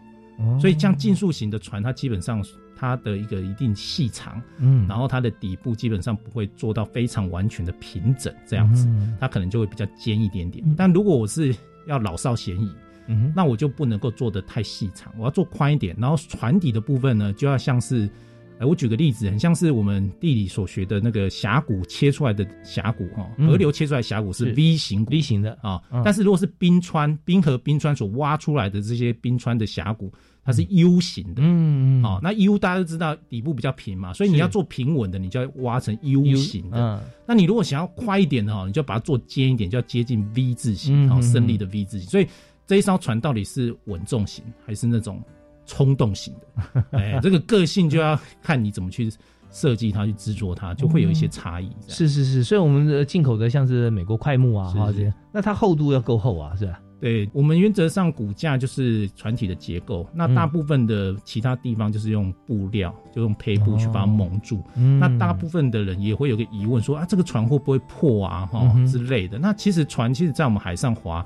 [0.61, 2.45] 所以像竞速型的船，它基本上
[2.77, 10.65] 它的一个一定细长，嗯，然后它的底部基本上不会做到非常完全的平整，这样子，它可能就会比较尖一点点。
[10.77, 11.55] 但如果我是
[11.87, 12.73] 要老少咸宜。
[13.11, 15.97] 嗯，那我就不能够做的太细长，我要做宽一点。
[15.99, 18.07] 然后船底的部分呢，就要像是，
[18.61, 25.81] 哎，我举个例子，很像是我们地理所学的那个峡谷切出来的峡谷哈，河流切出来峡谷是 V 型 V 型的啊。
[26.05, 30.13] 但是如果是冰川冰河冰川所挖出来的这些冰川的峡谷，
[30.45, 31.43] 它是 U 型的。
[31.43, 32.05] 嗯嗯。
[32.05, 36.79] 哦，那 U 大家都知道底部比较平嘛，所以你要做平稳的，你就要挖成 U 型的。
[36.79, 37.01] 嗯。
[37.27, 42.09] 那你如果想要快一点的哈，你就把它做尖一点，就要接近 V 字形，然后胜利的 V 字形。
[42.09, 42.27] 所以。
[42.67, 45.23] 这一艘船到底是稳重型还是那种
[45.69, 46.85] 冲动型的？
[46.99, 49.13] 哎，这个个性就要看你怎么去
[49.53, 51.71] 设计它，去制作它，就会有一些差异。
[51.87, 56.81] 是是是，所以我们的进口的像是美国快木啊，哈这些，那它厚度要够厚啊，是吧？
[57.01, 64.65] 对我们原则上骨架就是船体的结构，那大部分的其他地方就是用布料，就用胚布去把它蒙住。
[64.99, 68.47] 那大部分的人也会有个疑问说啊，这个船会不会破啊？
[68.47, 69.39] 哈之类的。
[69.39, 71.25] 那其实船其实在我们海上滑。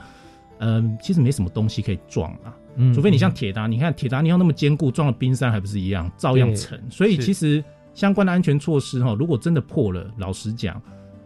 [0.64, 2.54] 嗯，其实没什么东西可以撞啊，
[2.94, 6.80] 除非你像铁达，你看铁达尼号那么坚固，撞了冰山还不是一样，照样沉。
[6.88, 7.62] 所以其实
[7.94, 10.80] 相关的安全措施哈，如果真的破了，老实讲，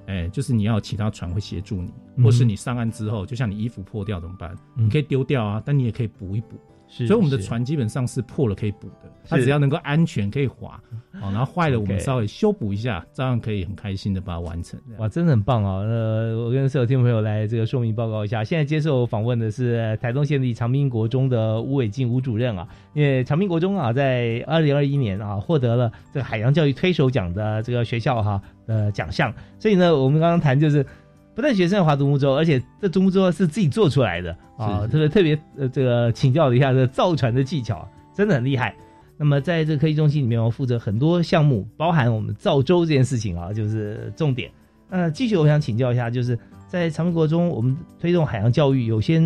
[0.07, 1.93] 哎，就是你要其他船会协助你，
[2.25, 4.57] 或是你上岸之后，就像你衣服破掉怎么办？
[4.75, 6.59] 你可以丢掉啊，但你也可以补一补。
[6.89, 10.81] 所以我们的船基本上是破了可以补的，它只要能够安全可以划，
[11.21, 14.79] 好， 然后坏了我们稍微修补一下，照样可以很开心的把它完成。
[14.99, 15.81] 哇，真的很棒啊！
[15.81, 30.87] 呃，我跟所有听众朋友来这个说明报告一下，现在接受访问的是台东县立长滨国中的吴伟进吴主任啊，因为长滨国中啊，在二零二一年啊获得了这个海洋教育推手奖的这个学校哈的奖项，所以呢，我们刚刚谈就是。
[31.37, 34.89] 不但学生要划独木舟，而且这独木舟是自己做出来的啊！
[34.91, 38.75] 特别特别呃，这个请教了一下这造船的技巧，真的很厉害。
[39.19, 44.51] 那么在这个科技中心里面，我负责很多项目，包含我们造舟这件事情啊，就是重点。
[44.89, 49.19] 那继续我想请教一下，就是在长滨国中，我们推动海洋教育，有些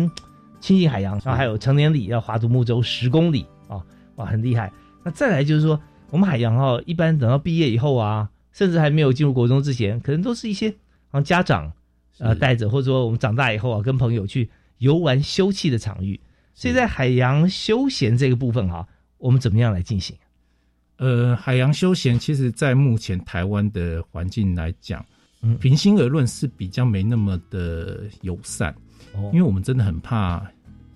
[0.59, 3.81] 亲近海洋，然后还有成年礼要划独木舟十公里啊，
[4.17, 4.69] 哇，很厉害。
[5.05, 10.73] 那再来就是说，我们海洋哈，一般等到毕业以后啊，甚至还没有进入国中之前，可能都是一些
[11.11, 11.71] 啊家长。
[12.21, 14.47] 呃，带着或者说我们长大以后啊，跟朋友去
[14.77, 16.19] 游玩休憩的场域，
[16.53, 20.15] 所以在海洋休闲这个部分哈，我们怎么样来进行？
[20.97, 25.03] 呃，海洋休闲其实，在目前台湾的环境来讲，
[25.41, 28.71] 嗯平心而论是比较没那么的友善，
[29.15, 30.45] 哦因为我们真的很怕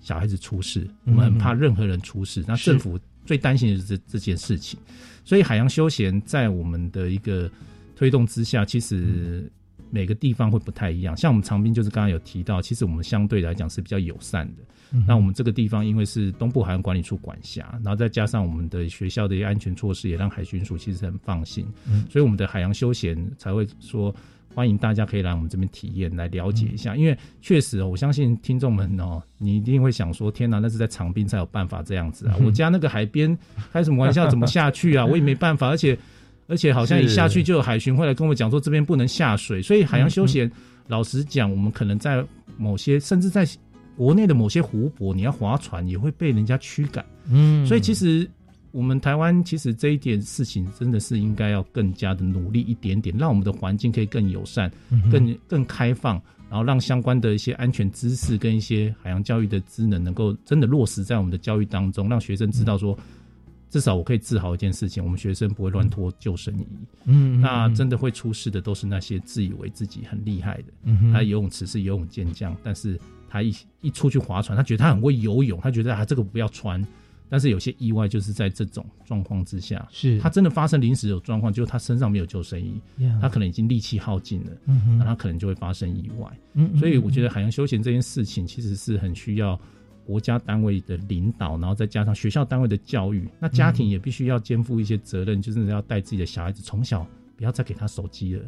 [0.00, 2.44] 小孩子出事，我们很怕任何人出事。
[2.46, 4.78] 那政府最担心的是这这件事情，
[5.24, 7.50] 所以海洋休闲在我们的一个
[7.96, 9.50] 推动之下，其实。
[9.90, 14.62] 每个地方会不太一样，像我们长滨就是刚刚有提到，其实我们相对来讲是比较友善的。
[15.06, 21.66] 那我们这个地方因为是东部海洋管理处管辖，然后再加上我们的学校的一些安全措施，也让海巡署其实很放心。
[22.08, 24.14] 所以我们的海洋休闲才会说
[24.54, 26.94] 欢迎大家可以来我们这边体验，来了解一下。
[26.96, 32.36] 因为确实，我相信听众们哦，你一定会想说：天哪，那是在长滨才有办法这样子啊！
[32.44, 33.36] 我家那个海边
[33.72, 34.28] 开什么玩笑？
[34.28, 35.04] 怎么下去啊？
[35.04, 35.98] 我也没办法，而且。
[36.48, 40.50] 而且好像一下去就有海巡会来跟我讲说这边不能下水，所以海洋休闲，
[40.86, 42.24] 老实讲，我们可能在
[42.56, 43.44] 某些甚至在
[43.96, 47.04] 国内的某些湖泊，你要划船也会被人家驱赶。
[47.28, 48.28] 嗯，所以其实
[48.70, 54.70] 我们台湾其实这一点事情真的是应该要更加的努力一点点，让我们的环境可以更友善、
[55.10, 62.96] 更更开放，然后让相关的一些安全知识跟一些海洋教育的职能能够真的落实在我们的教育当中，让学生知道说。
[63.76, 66.66] 至少我可以自豪一件事情，我们学生不会乱脱救生衣。
[67.04, 70.72] 嗯，那真的会出事的都是那些自以为自己很厉害的。
[70.84, 72.98] 嗯他游泳池是游泳健将，但是
[73.28, 76.82] 他一一出去划船，他觉得他很会游泳，他觉得啊这个不要穿。
[77.28, 82.80] 但是有些意外就是在这种状况之下，是他真的发生临时有状况，就是他身上没有救生衣，
[83.20, 86.38] 他可能已经力气耗尽了，嗯那他可能就会发生意外。
[86.54, 89.60] 嗯，所以我觉得海洋休闲这件事情其实是很需要。
[90.06, 97.04] 国家单位的领导，然后再加上学校单位的教育，那家庭也必须要肩负一些责任，就是要带自己的小孩子从小
[97.36, 98.44] 不要再给他手机了，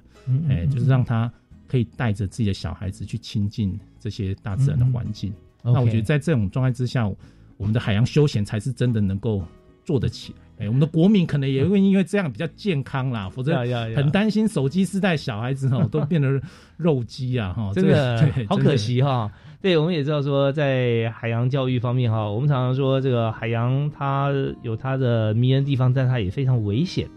[0.48, 1.30] 哎，就是让他
[1.66, 5.32] 可以带着自己的小孩子去亲近这些大自然的环境。
[5.62, 7.08] 那我觉得在这种状态之下，
[7.56, 9.44] 我们的海洋休闲才是真的能够
[9.84, 10.38] 做得起来。
[10.58, 13.56] 哎，我们的国民可能也会因为这样比较健康啦，否则
[13.94, 16.28] 很担心手机时代小孩子哦 都变得
[16.76, 19.30] 肉鸡啊哈，真的 好可惜哈。
[19.60, 24.30] 对，我们也知道说，在海洋教育方面哈，我们常常说这个海洋它
[24.62, 27.08] 有它的迷人地方，但它也非常危险。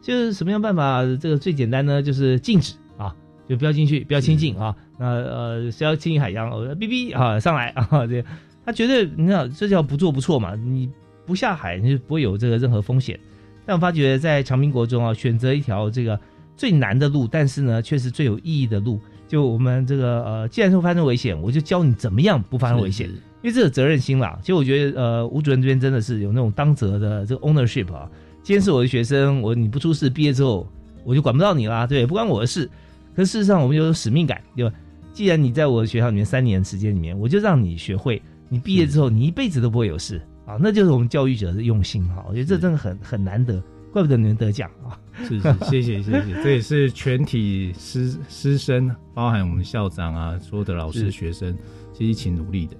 [0.00, 1.02] 就是什么样办法？
[1.20, 3.14] 这个最简单呢，就是禁止啊，
[3.48, 4.74] 就不要进去，不要亲近啊。
[4.98, 8.24] 那呃，谁要亲近海洋，哔哔啊，上来啊，这
[8.64, 10.54] 他绝对你知道，这叫不做不错嘛。
[10.56, 10.90] 你
[11.26, 13.18] 不下海，你就不会有这个任何风险。
[13.64, 16.18] 但我发觉在长滨国中啊，选择一条这个
[16.56, 19.00] 最难的路，但是呢，却是最有意义的路。
[19.28, 24.38] 就我们这个呃，既然说发生危险，我就教你怎么样不发生危险，因为这个责任心啦。
[24.42, 28.10] 其实我觉得呃，吴主任这边真的是有那种当责的这个 ownership 啊。
[28.42, 30.68] 今天是我的学生，我你不出事，毕业之后
[31.04, 32.68] 我就管不到你啦，对，不关我的事。
[33.14, 34.74] 可事实上，我们有使命感，对吧？
[35.12, 40.20] 既然你在我学校里面三年时间里面，我就让你学会，你毕业之后你一辈子都不会有事
[40.52, 42.24] 啊，那就是我们教育者的用心哈。
[42.28, 44.98] 我觉得这真的很很难得，怪不得你能得奖啊。
[45.24, 51.56] 是是，谢谢谢谢，这也是全体师师生，包含我们校长啊，所有的老师学生，
[51.92, 52.76] 其实一起努力的。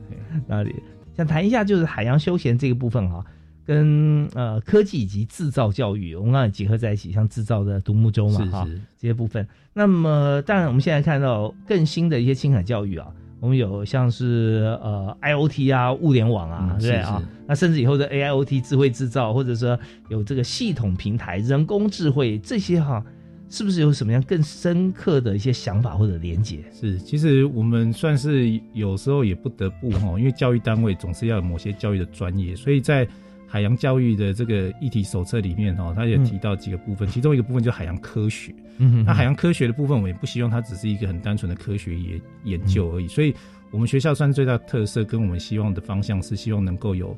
[0.46, 0.74] 那里
[1.16, 3.24] 想谈一下，就是海洋休闲这个部分哈，
[3.64, 8.68] 跟呃科技以及制造教育，我们刚才结合在一起，像制造的独木舟嘛哈，
[8.98, 9.46] 这些部分。
[9.72, 13.08] 那么当然，我们现在看到更新的一些青海教育啊。
[13.40, 17.20] 我们有像是呃 I O T 啊，物联网啊，对啊，
[17.52, 19.78] 那甚至以后的 A I O T 智慧制造，或者说
[20.08, 23.04] 有这个系统平台、人工智慧这些哈，
[23.50, 26.60] 是不是有什么样更深刻的一些想法或者连接？
[26.72, 33.06] 是，其实我们算是有时候也不得不哈，因为教育单位总是要有某些教育的专业，所以在。
[33.44, 38.50] 海洋教育的这个议题手册里面哈，他也提到几个部分，其中一个部分就是海洋科学。
[38.78, 43.06] 嗯，那海洋科学的部分，我们也不希望它只是一个很单纯的科学研研究而已。
[43.06, 43.34] 所以，
[43.70, 47.14] 我们学校算是最大的特色，跟我们希望的方向是希望能够有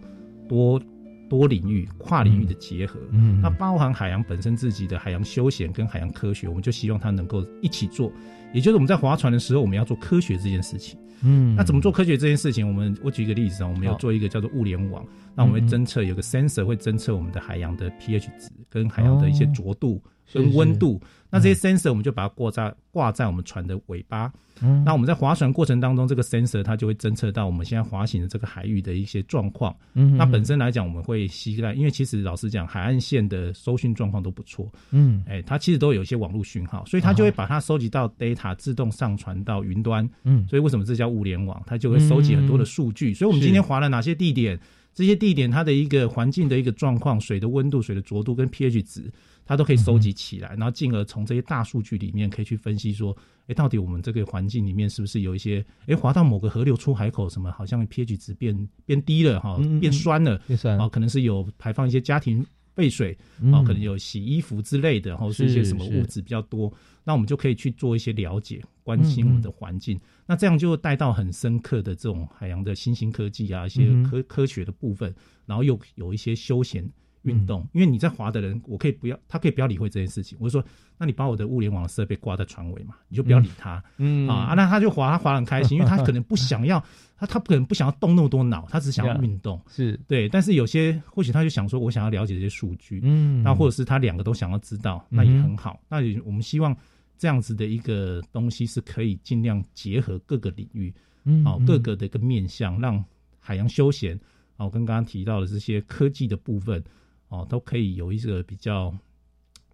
[0.49, 0.81] 多
[1.29, 2.99] 多领域、跨领域的结合。
[3.11, 8.13] 嗯，那包含海洋本身自己的海洋休闲跟海洋科学，我们就希望它能够一起做。
[8.53, 10.99] 也就是我们在划船的时候，我们要做科学这件事情。
[11.23, 12.67] 嗯，那怎么做科学这件事情？
[12.67, 15.05] 我们我举一个例子啊，我们要做一个叫做物联网。
[15.35, 20.01] 那我们会侦测有个 sensor 会侦测我们的海洋的 pH 值跟海洋的一些浊度
[20.33, 21.01] 跟温度。
[21.31, 24.33] 那这些 sensor 我们就把它挂在挂在我们船的尾巴。
[24.85, 29.75] 那我们在划船过程当中，这个 sensor 它就会侦测到我们现在滑行的这个海域的一些状况。
[29.95, 34.71] 嗯，那本身来讲，我们会期待，因为其实老实讲，海岸线的搜讯状况都不错。
[34.93, 40.09] 嗯，哎，它其实都有一些网络讯号，所以它就会把它收集到 data 自动上传到云端。
[40.23, 41.61] 嗯，所以为什么这叫物联网？
[41.67, 43.13] 它就会收集很多的数据。
[43.13, 44.59] 所以我们今天划了哪些地点？
[44.95, 49.13] 这些地点它的一个环境的一个状况，水的温度、水的浊度跟 pH 值，
[49.45, 53.17] 它都可以收集起来，然后进而从这些大数据里面可以去分析说，
[53.47, 60.79] 哎，到底我们这个环境里面是不是有一些，哎，滑到某个河流出海口什么，好像 pH 值变变低了哈，变酸了，变酸。
[60.79, 63.17] 啊，可能是有排放一些家庭废水
[63.53, 66.73] 哦，可能有洗衣服之类的，然后是一些什么物质比较多，
[67.05, 70.01] 那我们就可以去做一些了解，关心我们的环境。
[70.27, 75.15] 那这样就带到很深刻的这种海洋的新兴科技啊，一些科科学的部分，
[75.45, 76.91] 然后又有一些休闲
[77.25, 77.67] 运动。
[77.73, 80.39] 因为你在滑的人，我可以不要，他可以不要理会这件事情。
[80.41, 80.67] 我就说，
[80.97, 83.83] 那你把我的物联网设备挂在船尾嘛，你就不要理他。
[83.99, 86.83] 嗯啊，那他就滑，他滑很开心，因为他 可能不想要，
[87.17, 89.61] 他他可能不想要动那么多脑，他只想要运动。
[89.69, 93.01] 是对，但是有些或许他就想说，我想要了解这些数据。
[93.03, 95.81] 嗯，那或者是他两个都想要知道，那也很好。
[95.89, 96.77] 那我们希望。
[97.17, 103.03] 这样子的一个东西是可以尽量结合各个领域，嗯，哦，各个的一个面向，让
[103.39, 104.19] 海洋休闲，
[104.57, 106.83] 哦，跟刚刚提到的这些科技的部分，
[107.29, 108.95] 哦，都可以有一个比较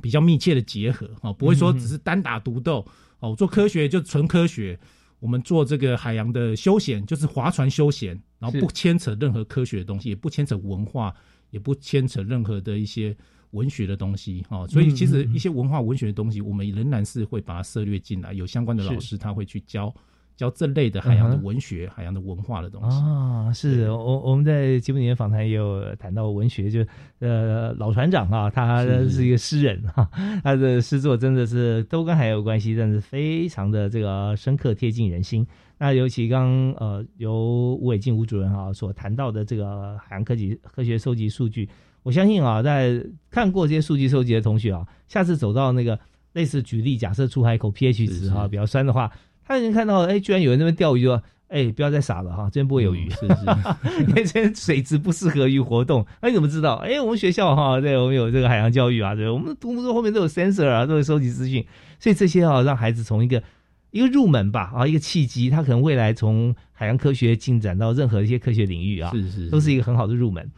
[0.00, 2.86] 比较密切的结合，哦，不会说只是单打独斗，
[3.18, 4.78] 哦，做科学就纯科学，
[5.18, 11.14] 我们做这个海洋的休闲就是划船休闲，然后不牵扯任何科学的东西，也不牵扯文化，
[11.50, 13.16] 也不牵扯任何的一些。
[13.52, 18.32] 文学的东西，哦，所以其实一些文化文学的东西，我们仍然是会把它涉略进来。
[18.32, 19.92] 有相关的老师，他会去教
[20.40, 23.52] 教这类的海洋的文学、海洋的文化的东西啊。
[23.52, 26.82] 是我我们在节目里面访谈也有谈到文学，就
[27.18, 30.08] 呃老船长啊，他是一个诗人哈，
[30.42, 35.46] 他的诗作真的是都跟海洋有关系，但是非常的这个深刻贴近人心。
[35.76, 41.68] 那尤其刚呃由吴伟进吴主任啊所谈到的这个海洋科技科学收集数据。
[42.02, 45.98] 我相信啊，在看过这些数据收集的同学啊，下次走到那个
[46.32, 49.10] 类似举例，假设出海口 pH 值哈比较酸的话，
[49.50, 53.40] 他已经看到，哎，居然有人那边钓鱼，说，哎，不要再傻了哈，这边不会有鱼，是不是？
[54.06, 56.06] 因为这边水质不适合鱼活动。
[56.22, 56.76] 那你怎么知道？
[56.76, 61.66] 哎，我们学校哈，对，我们有这个海洋教育啊，对，我们读书后面都有 sensor 啊，都会收集资讯，
[61.98, 63.42] 所以这些啊，让孩子从一个
[63.90, 70.48] 一个入门吧，啊，一个契机，他可能未来从海洋科学进展到任何一些科学领域啊，是是，都是一个很好的入门。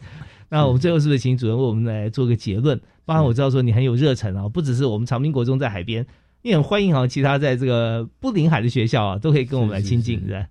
[0.51, 2.79] 那我们最后是不是请主任为我们来做个结论？
[3.07, 6.07] 当然我知道说你很有热忱啊，不只是我们长滨国中在海边，
[6.43, 10.47] 你很欢迎啊，其他在这个不临海的学校啊，都可以跟我们来亲近，是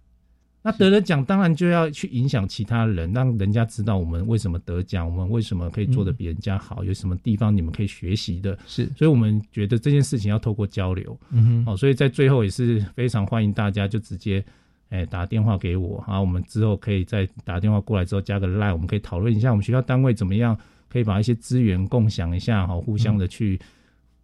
[0.64, 8.58] 那得了奖，当然就要去影响其他人，让人家知道我们为什么得奖，我们为什么可以做的比人家好，有什么地方你们可以学习的。
[8.68, 11.20] 是，所以我们觉得这件事情要透过交流。
[11.32, 14.44] 嗯哼，哦，所以在最后也是非常欢迎大家就直接。
[14.92, 16.20] 哎，打电话给我啊！
[16.20, 20.54] 我们之后可以再打电话过来之后加个 line，我们可以讨论一下我们学校单位怎么样，
[20.90, 23.58] 可以把一些资源共享一下好，互相的去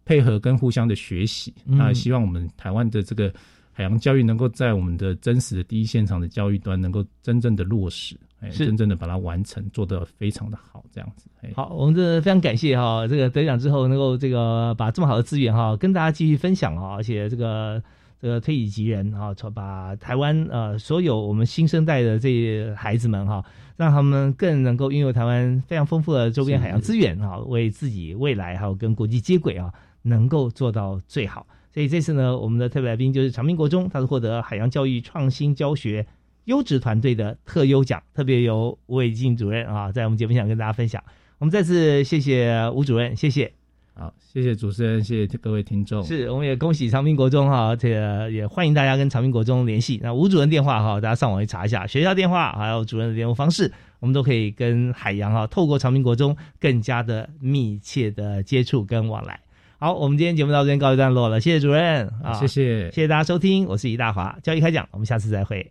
[0.08, 1.52] 配合跟互相的学习。
[1.66, 3.30] 那希望我们台湾的这个
[3.72, 11.28] 海洋教育能够在我们的真实的第一现场的教育端能够真正的落实，哎，真正的把它完成，做得非常的好，这样子。
[11.54, 17.82] 好，我们这非常感谢哈，这个得奖之后能够这个把这么好的资源哈跟大家继续分享啊，而且这个。
[18.20, 23.40] 这个推己及人啊，把台湾呃所有我们新生代的这些孩子们哈，
[23.76, 29.72] 让他们更能够拥有台湾非常丰富的周边海洋资源哈，为自己未来还有跟国际接轨啊，
[30.02, 31.46] 能够做到最好。
[31.72, 36.06] 所以这次呢，我们的特别来宾就是长滨国中，他是获得海洋教育创新教学
[36.44, 41.02] 优质团队的特优奖，特别由吴伟进主任啊，在我们节目上跟大家分享。
[41.38, 43.52] 我们再次谢谢吴主任，谢谢。
[43.94, 46.02] 好，谢谢主持人，谢谢各位听众。
[46.02, 50.00] 是，我们也恭喜长滨国中哈，这个也欢迎大家跟长滨国中联系。
[50.02, 59.40] 那吴主任电话哈，大家上网去查一下，学校电话还有主任的联络方式，我们都可以跟海洋哈，透过长滨国中更加的密切的接触跟往来。
[59.80, 65.70] 好，我们今天节目到这边告一段落了，谢谢主任啊，谢谢，谢谢大家收听，我是李大华，交易开讲，我们下次再会。